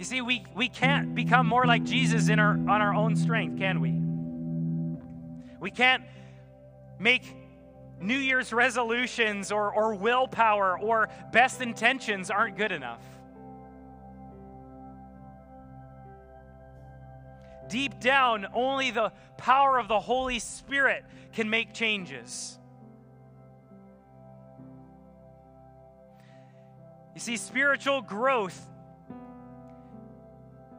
You 0.00 0.04
see, 0.04 0.20
we, 0.20 0.44
we 0.56 0.68
can't 0.68 1.14
become 1.14 1.46
more 1.46 1.64
like 1.64 1.84
Jesus 1.84 2.28
in 2.28 2.40
our, 2.40 2.54
on 2.54 2.82
our 2.82 2.92
own 2.92 3.14
strength, 3.14 3.56
can 3.56 3.80
we? 3.80 3.94
We 5.60 5.70
can't 5.70 6.02
make 6.98 7.22
New 8.00 8.18
Year's 8.18 8.52
resolutions 8.52 9.52
or, 9.52 9.72
or 9.72 9.94
willpower 9.94 10.76
or 10.76 11.08
best 11.32 11.60
intentions 11.60 12.32
aren't 12.32 12.56
good 12.56 12.72
enough. 12.72 13.02
Deep 17.68 18.00
down, 18.00 18.48
only 18.52 18.90
the 18.90 19.12
power 19.36 19.78
of 19.78 19.86
the 19.86 20.00
Holy 20.00 20.40
Spirit 20.40 21.04
can 21.32 21.48
make 21.48 21.72
changes. 21.72 22.58
You 27.18 27.20
see, 27.20 27.36
spiritual 27.36 28.00
growth 28.00 28.64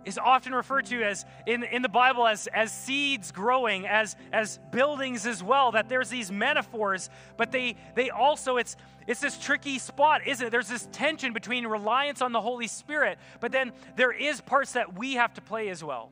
is 0.06 0.18
often 0.18 0.56
referred 0.56 0.86
to 0.86 1.04
as 1.04 1.26
in, 1.46 1.64
in 1.64 1.82
the 1.82 1.90
Bible 1.90 2.26
as, 2.26 2.48
as 2.48 2.72
seeds 2.72 3.34
growing, 3.34 3.86
as, 3.86 4.16
as 4.32 4.58
buildings 4.72 5.28
as 5.28 5.44
well, 5.44 5.74
that 5.74 5.90
there's 5.90 6.08
these 6.08 6.32
metaphors, 6.32 7.10
but 7.36 7.52
they, 7.52 7.76
they 7.96 8.10
also, 8.10 8.56
it's, 8.56 8.78
it's 9.06 9.20
this 9.20 9.38
tricky 9.38 9.80
spot, 9.80 10.26
isn't 10.26 10.48
it? 10.48 10.50
There's 10.50 10.70
this 10.70 10.88
tension 10.94 11.34
between 11.34 11.68
reliance 11.68 12.22
on 12.22 12.32
the 12.32 12.40
Holy 12.40 12.68
Spirit, 12.68 13.20
but 13.42 13.52
then 13.52 13.74
there 13.98 14.14
is 14.14 14.40
parts 14.40 14.72
that 14.72 14.98
we 14.98 15.16
have 15.16 15.34
to 15.34 15.42
play 15.42 15.68
as 15.68 15.84
well. 15.84 16.10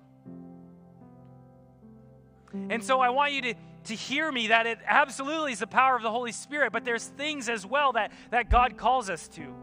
And 2.69 2.84
so 2.84 2.99
I 2.99 3.11
want 3.11 3.32
you 3.32 3.41
to, 3.43 3.53
to 3.86 3.95
hear 3.95 4.30
me 4.30 4.47
that 4.47 4.67
it 4.67 4.80
absolutely 4.86 5.53
is 5.53 5.59
the 5.59 5.67
power 5.67 5.95
of 5.95 6.03
the 6.03 6.11
Holy 6.11 6.34
Spirit, 6.34 6.73
but 6.73 6.84
there's 6.84 7.05
things 7.05 7.47
as 7.47 7.65
well 7.65 7.93
that, 7.93 8.11
that 8.32 8.49
God 8.49 8.75
calls 8.75 9.09
us 9.09 9.30
to. 9.30 9.55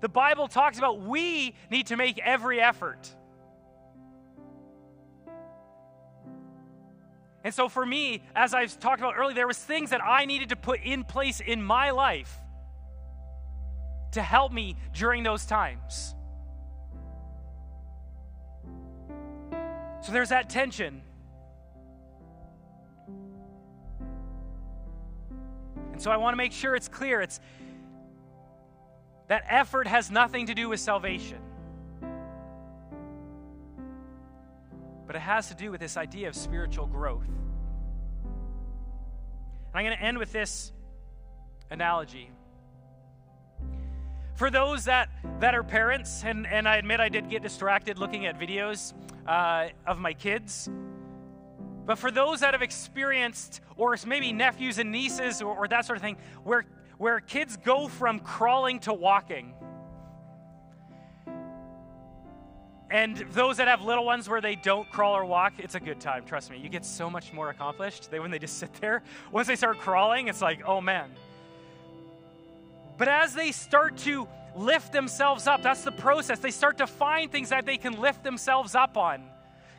The 0.00 0.08
Bible 0.08 0.48
talks 0.48 0.78
about 0.78 1.00
we 1.00 1.54
need 1.70 1.86
to 1.88 1.96
make 1.96 2.18
every 2.18 2.60
effort. 2.60 3.14
And 7.44 7.54
so 7.54 7.68
for 7.68 7.86
me, 7.86 8.22
as 8.34 8.54
I've 8.54 8.78
talked 8.80 9.00
about 9.00 9.14
earlier, 9.16 9.34
there 9.34 9.46
was 9.46 9.58
things 9.58 9.90
that 9.90 10.02
I 10.04 10.24
needed 10.24 10.48
to 10.48 10.56
put 10.56 10.80
in 10.82 11.04
place 11.04 11.40
in 11.40 11.62
my 11.62 11.90
life 11.92 12.40
to 14.12 14.22
help 14.22 14.52
me 14.52 14.76
during 14.92 15.22
those 15.22 15.46
times. 15.46 16.14
So 20.00 20.12
there's 20.12 20.30
that 20.30 20.50
tension. 20.50 21.02
And 25.92 26.02
so 26.02 26.10
I 26.10 26.16
want 26.16 26.32
to 26.32 26.36
make 26.36 26.52
sure 26.52 26.74
it's 26.74 26.88
clear. 26.88 27.20
It's 27.22 27.40
that 29.28 29.44
effort 29.48 29.86
has 29.86 30.10
nothing 30.10 30.46
to 30.46 30.54
do 30.54 30.68
with 30.68 30.80
salvation. 30.80 31.38
But 35.06 35.16
it 35.16 35.20
has 35.20 35.48
to 35.48 35.54
do 35.54 35.70
with 35.70 35.80
this 35.80 35.96
idea 35.96 36.28
of 36.28 36.34
spiritual 36.34 36.86
growth. 36.86 37.24
And 37.24 37.34
I'm 39.74 39.84
going 39.84 39.96
to 39.96 40.02
end 40.02 40.18
with 40.18 40.32
this 40.32 40.72
analogy. 41.70 42.30
For 44.34 44.50
those 44.50 44.84
that, 44.84 45.08
that 45.40 45.54
are 45.54 45.62
parents, 45.62 46.22
and, 46.24 46.46
and 46.46 46.68
I 46.68 46.76
admit 46.76 47.00
I 47.00 47.08
did 47.08 47.30
get 47.30 47.42
distracted 47.42 47.98
looking 47.98 48.26
at 48.26 48.38
videos 48.38 48.92
uh, 49.26 49.68
of 49.86 49.98
my 49.98 50.12
kids, 50.12 50.68
but 51.86 51.98
for 51.98 52.10
those 52.10 52.40
that 52.40 52.52
have 52.52 52.62
experienced, 52.62 53.60
or 53.76 53.96
maybe 54.06 54.32
nephews 54.32 54.78
and 54.78 54.90
nieces, 54.90 55.40
or, 55.40 55.56
or 55.56 55.68
that 55.68 55.84
sort 55.84 55.96
of 55.96 56.02
thing, 56.02 56.16
where 56.44 56.66
where 56.98 57.20
kids 57.20 57.56
go 57.58 57.88
from 57.88 58.20
crawling 58.20 58.80
to 58.80 58.92
walking. 58.92 59.52
And 62.88 63.16
those 63.32 63.56
that 63.56 63.66
have 63.66 63.82
little 63.82 64.04
ones 64.04 64.28
where 64.28 64.40
they 64.40 64.54
don't 64.54 64.88
crawl 64.90 65.16
or 65.16 65.24
walk, 65.24 65.54
it's 65.58 65.74
a 65.74 65.80
good 65.80 66.00
time, 66.00 66.24
trust 66.24 66.50
me. 66.50 66.58
You 66.58 66.68
get 66.68 66.84
so 66.84 67.10
much 67.10 67.32
more 67.32 67.50
accomplished 67.50 68.08
when 68.12 68.30
they 68.30 68.38
just 68.38 68.58
sit 68.58 68.72
there. 68.74 69.02
Once 69.32 69.48
they 69.48 69.56
start 69.56 69.78
crawling, 69.78 70.28
it's 70.28 70.40
like, 70.40 70.62
oh 70.64 70.80
man. 70.80 71.10
But 72.96 73.08
as 73.08 73.34
they 73.34 73.52
start 73.52 73.98
to 73.98 74.28
lift 74.54 74.92
themselves 74.92 75.46
up, 75.46 75.62
that's 75.62 75.82
the 75.82 75.92
process. 75.92 76.38
They 76.38 76.50
start 76.50 76.78
to 76.78 76.86
find 76.86 77.30
things 77.30 77.50
that 77.50 77.66
they 77.66 77.76
can 77.76 78.00
lift 78.00 78.24
themselves 78.24 78.74
up 78.74 78.96
on 78.96 79.24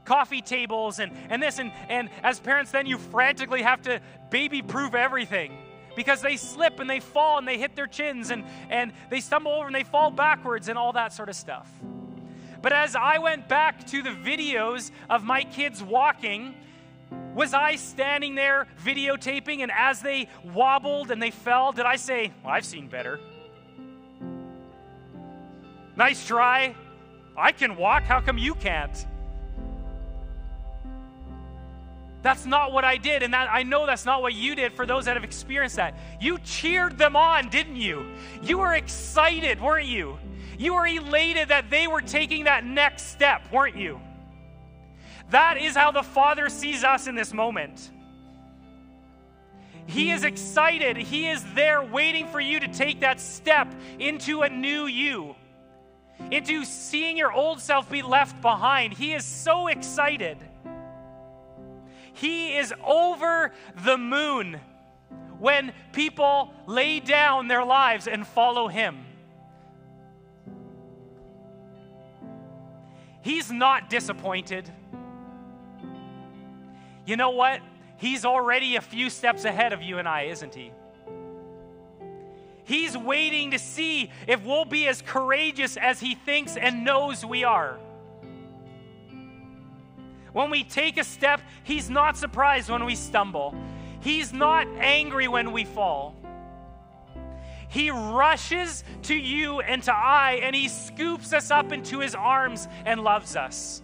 coffee 0.08 0.42
tables 0.42 1.00
and, 1.00 1.12
and 1.30 1.44
this. 1.44 1.60
And, 1.60 1.72
and 1.90 2.10
as 2.24 2.40
parents, 2.40 2.72
then 2.72 2.88
you 2.88 2.98
frantically 2.98 3.62
have 3.62 3.82
to 3.84 4.00
baby 4.32 4.62
proof 4.62 4.96
everything 4.96 5.58
because 5.96 6.22
they 6.22 6.38
slip 6.38 6.80
and 6.80 6.90
they 6.90 7.02
fall 7.02 7.38
and 7.38 7.48
they 7.48 7.58
hit 7.58 7.76
their 7.76 7.88
chins 7.88 8.32
and, 8.32 8.46
and 8.70 8.94
they 9.10 9.20
stumble 9.20 9.52
over 9.52 9.68
and 9.68 9.76
they 9.76 9.84
fall 9.84 10.10
backwards 10.10 10.70
and 10.70 10.78
all 10.78 10.94
that 10.94 11.12
sort 11.12 11.28
of 11.28 11.36
stuff. 11.36 11.70
But 12.62 12.72
as 12.72 12.96
I 12.96 13.20
went 13.20 13.48
back 13.48 13.86
to 13.88 14.02
the 14.02 14.10
videos 14.10 14.92
of 15.10 15.24
my 15.24 15.44
kids 15.44 15.84
walking, 15.84 16.56
was 17.36 17.54
I 17.54 17.76
standing 17.76 18.36
there 18.36 18.68
videotaping 18.84 19.60
and 19.60 19.72
as 19.72 20.02
they 20.02 20.30
wobbled 20.54 21.12
and 21.12 21.22
they 21.22 21.32
fell, 21.32 21.72
did 21.72 21.86
I 21.86 21.98
say, 21.98 22.32
well, 22.44 22.54
I've 22.54 22.66
seen 22.66 22.88
better? 22.88 23.20
Nice 25.96 26.26
try. 26.26 26.76
I 27.36 27.52
can 27.52 27.76
walk. 27.76 28.04
How 28.04 28.22
come 28.22 28.38
you 28.38 28.56
can't? 28.56 29.06
That's 32.22 32.46
not 32.46 32.72
what 32.74 32.84
I 32.84 32.98
did, 32.98 33.24
and 33.24 33.34
that 33.34 33.48
I 33.52 33.64
know 33.64 33.86
that's 33.86 34.06
not 34.06 34.22
what 34.22 34.34
you 34.34 34.56
did 34.56 34.74
for 34.74 34.86
those 34.86 35.06
that 35.06 35.16
have 35.16 35.24
experienced 35.24 35.76
that. 35.76 35.98
You 36.20 36.40
cheered 36.40 36.98
them 36.98 37.16
on, 37.16 37.50
didn't 37.50 37.76
you? 37.76 38.06
You 38.42 38.58
were 38.58 38.74
excited, 38.74 39.62
weren't 39.62 39.88
you? 39.88 40.18
You 40.58 40.74
were 40.74 40.88
elated 40.88 41.50
that 41.50 41.70
they 41.70 41.88
were 41.88 42.02
taking 42.02 42.46
that 42.46 42.66
next 42.66 43.12
step, 43.12 43.52
weren't 43.52 43.78
you? 43.78 44.02
That 45.30 45.58
is 45.58 45.76
how 45.76 45.92
the 45.92 46.04
Father 46.04 46.50
sees 46.50 46.84
us 46.84 47.08
in 47.08 47.16
this 47.16 47.34
moment. 47.34 47.92
He 49.86 50.12
is 50.12 50.24
excited. 50.24 50.98
He 50.98 51.28
is 51.30 51.44
there 51.54 51.82
waiting 51.82 52.28
for 52.28 52.42
you 52.42 52.60
to 52.60 52.68
take 52.68 53.02
that 53.02 53.22
step 53.22 53.74
into 54.00 54.42
a 54.42 54.50
new 54.50 54.86
you, 54.86 55.36
into 56.32 56.66
seeing 56.66 57.18
your 57.18 57.32
old 57.32 57.62
self 57.62 57.90
be 57.90 58.02
left 58.02 58.42
behind. 58.42 58.94
He 58.94 59.14
is 59.14 59.24
so 59.24 59.68
excited. 59.68 60.38
He 62.18 62.56
is 62.56 62.74
over 62.84 63.52
the 63.84 63.98
moon 63.98 64.60
when 65.40 65.72
people 65.94 66.52
lay 66.66 67.00
down 67.00 67.48
their 67.48 67.64
lives 67.64 68.08
and 68.08 68.26
follow 68.26 68.68
Him. 68.68 69.06
He's 73.22 73.52
not 73.52 73.90
disappointed. 73.90 74.70
You 77.06 77.18
know 77.18 77.32
what? 77.32 77.62
He's 77.98 78.26
already 78.26 78.78
a 78.78 78.82
few 78.82 79.10
steps 79.10 79.46
ahead 79.46 79.72
of 79.74 79.82
you 79.82 80.00
and 80.00 80.08
I, 80.08 80.24
isn't 80.24 80.56
he? 80.56 80.72
He's 82.64 82.98
waiting 82.98 83.52
to 83.52 83.60
see 83.60 84.12
if 84.28 84.44
we'll 84.44 84.66
be 84.66 84.88
as 84.88 85.02
courageous 85.02 85.78
as 85.78 86.00
he 86.00 86.16
thinks 86.16 86.58
and 86.58 86.84
knows 86.84 87.26
we 87.26 87.44
are. 87.44 87.80
When 90.38 90.52
we 90.52 90.64
take 90.64 91.00
a 91.00 91.04
step, 91.04 91.42
He's 91.64 91.90
not 91.90 92.16
surprised 92.16 92.70
when 92.70 92.86
we 92.86 92.94
stumble. 92.94 93.56
He's 94.02 94.32
not 94.32 94.68
angry 94.78 95.28
when 95.28 95.52
we 95.52 95.66
fall. 95.66 96.16
He 97.70 97.90
rushes 97.90 98.84
to 99.04 99.16
you 99.16 99.62
and 99.62 99.82
to 99.82 99.92
I, 99.92 100.34
and 100.44 100.56
He 100.56 100.68
scoops 100.68 101.34
us 101.34 101.50
up 101.50 101.72
into 101.72 102.02
His 102.02 102.14
arms 102.14 102.68
and 102.86 103.02
loves 103.02 103.36
us. 103.36 103.82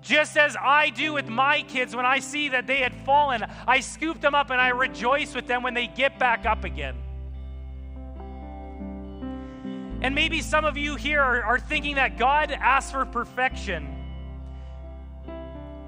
Just 0.00 0.38
as 0.38 0.56
I 0.58 0.88
do 0.88 1.12
with 1.12 1.28
my 1.28 1.60
kids 1.60 1.94
when 1.94 2.06
I 2.06 2.20
see 2.20 2.48
that 2.48 2.66
they 2.66 2.78
had 2.78 2.94
fallen, 3.04 3.44
I 3.68 3.80
scoop 3.80 4.22
them 4.22 4.34
up 4.34 4.48
and 4.48 4.58
I 4.58 4.68
rejoice 4.68 5.34
with 5.34 5.46
them 5.46 5.62
when 5.62 5.74
they 5.74 5.88
get 5.88 6.18
back 6.18 6.46
up 6.46 6.64
again. 6.64 6.96
And 10.00 10.14
maybe 10.14 10.40
some 10.40 10.64
of 10.64 10.78
you 10.78 10.96
here 10.96 11.20
are, 11.20 11.42
are 11.42 11.58
thinking 11.58 11.96
that 11.96 12.16
God 12.16 12.50
asks 12.50 12.92
for 12.92 13.04
perfection 13.04 13.93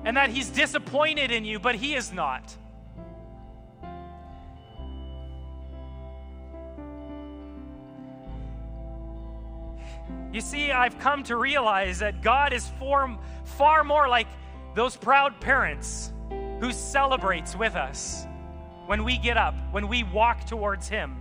and 0.07 0.16
that 0.16 0.30
He's 0.30 0.48
disappointed 0.48 1.32
in 1.32 1.44
you, 1.44 1.59
but 1.59 1.74
He 1.74 1.94
is 1.94 2.12
not. 2.12 2.57
You 10.32 10.40
see, 10.40 10.70
I've 10.70 10.98
come 11.00 11.24
to 11.24 11.36
realize 11.36 11.98
that 11.98 12.22
God 12.22 12.52
is 12.52 12.68
far, 12.78 13.18
far 13.44 13.82
more 13.82 14.09
like 14.09 14.28
those 14.76 14.96
proud 14.96 15.40
parents 15.40 16.12
who 16.61 16.70
celebrates 16.70 17.57
with 17.57 17.74
us 17.74 18.26
when 18.86 19.02
we 19.02 19.18
get 19.18 19.36
up, 19.36 19.54
when 19.72 19.88
we 19.88 20.04
walk 20.04 20.46
towards 20.46 20.88
Him. 20.88 21.16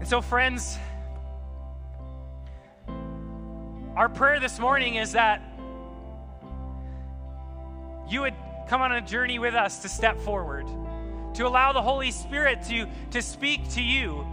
And 0.00 0.06
so, 0.06 0.20
friends, 0.20 0.76
our 3.96 4.08
prayer 4.08 4.40
this 4.40 4.58
morning 4.58 4.94
is 4.94 5.12
that 5.12 5.42
you 8.08 8.22
would 8.22 8.34
come 8.68 8.80
on 8.80 8.92
a 8.92 9.02
journey 9.02 9.38
with 9.38 9.54
us 9.54 9.80
to 9.80 9.88
step 9.88 10.18
forward, 10.20 10.66
to 11.34 11.46
allow 11.46 11.72
the 11.72 11.82
Holy 11.82 12.10
Spirit 12.10 12.62
to, 12.64 12.86
to 13.10 13.20
speak 13.20 13.68
to 13.70 13.82
you, 13.82 14.26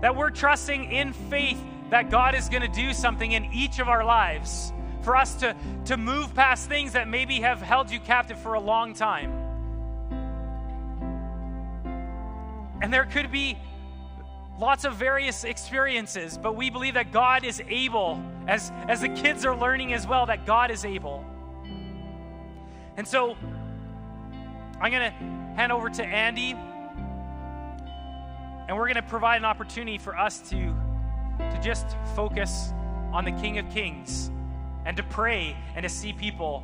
that 0.00 0.16
we're 0.16 0.30
trusting 0.30 0.90
in 0.90 1.12
faith 1.12 1.60
that 1.90 2.10
God 2.10 2.34
is 2.34 2.48
going 2.48 2.62
to 2.62 2.68
do 2.68 2.92
something 2.92 3.30
in 3.30 3.52
each 3.52 3.78
of 3.78 3.88
our 3.88 4.04
lives 4.04 4.72
for 5.02 5.16
us 5.16 5.34
to, 5.36 5.54
to 5.86 5.96
move 5.96 6.34
past 6.34 6.68
things 6.68 6.92
that 6.92 7.06
maybe 7.06 7.40
have 7.40 7.60
held 7.60 7.90
you 7.90 8.00
captive 8.00 8.38
for 8.40 8.54
a 8.54 8.60
long 8.60 8.94
time. 8.94 9.32
And 12.82 12.92
there 12.92 13.04
could 13.04 13.30
be 13.30 13.56
lots 14.60 14.84
of 14.84 14.94
various 14.94 15.44
experiences, 15.44 16.36
but 16.36 16.54
we 16.54 16.68
believe 16.68 16.94
that 16.94 17.10
God 17.12 17.44
is 17.44 17.62
able, 17.68 18.22
as, 18.46 18.70
as 18.88 19.00
the 19.00 19.08
kids 19.08 19.46
are 19.46 19.56
learning 19.56 19.94
as 19.94 20.06
well, 20.06 20.26
that 20.26 20.44
God 20.44 20.70
is 20.70 20.84
able. 20.84 21.24
And 22.98 23.08
so 23.08 23.36
I'm 24.80 24.92
going 24.92 25.10
to 25.10 25.16
hand 25.56 25.72
over 25.72 25.88
to 25.88 26.04
Andy, 26.04 26.50
and 28.68 28.76
we're 28.76 28.86
going 28.86 28.96
to 28.96 29.02
provide 29.02 29.38
an 29.38 29.46
opportunity 29.46 29.96
for 29.96 30.16
us 30.16 30.38
to, 30.50 30.74
to 31.38 31.60
just 31.62 31.96
focus 32.14 32.72
on 33.12 33.24
the 33.24 33.32
King 33.32 33.58
of 33.58 33.68
Kings 33.70 34.30
and 34.84 34.94
to 34.96 35.02
pray 35.04 35.56
and 35.74 35.82
to 35.84 35.88
see 35.88 36.12
people 36.12 36.62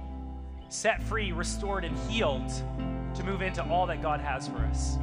set 0.68 1.02
free, 1.02 1.32
restored, 1.32 1.84
and 1.84 1.96
healed 2.10 2.52
to 3.14 3.24
move 3.24 3.40
into 3.40 3.64
all 3.64 3.86
that 3.86 4.02
God 4.02 4.20
has 4.20 4.46
for 4.48 4.58
us. 4.58 4.98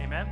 Amen. 0.00 0.28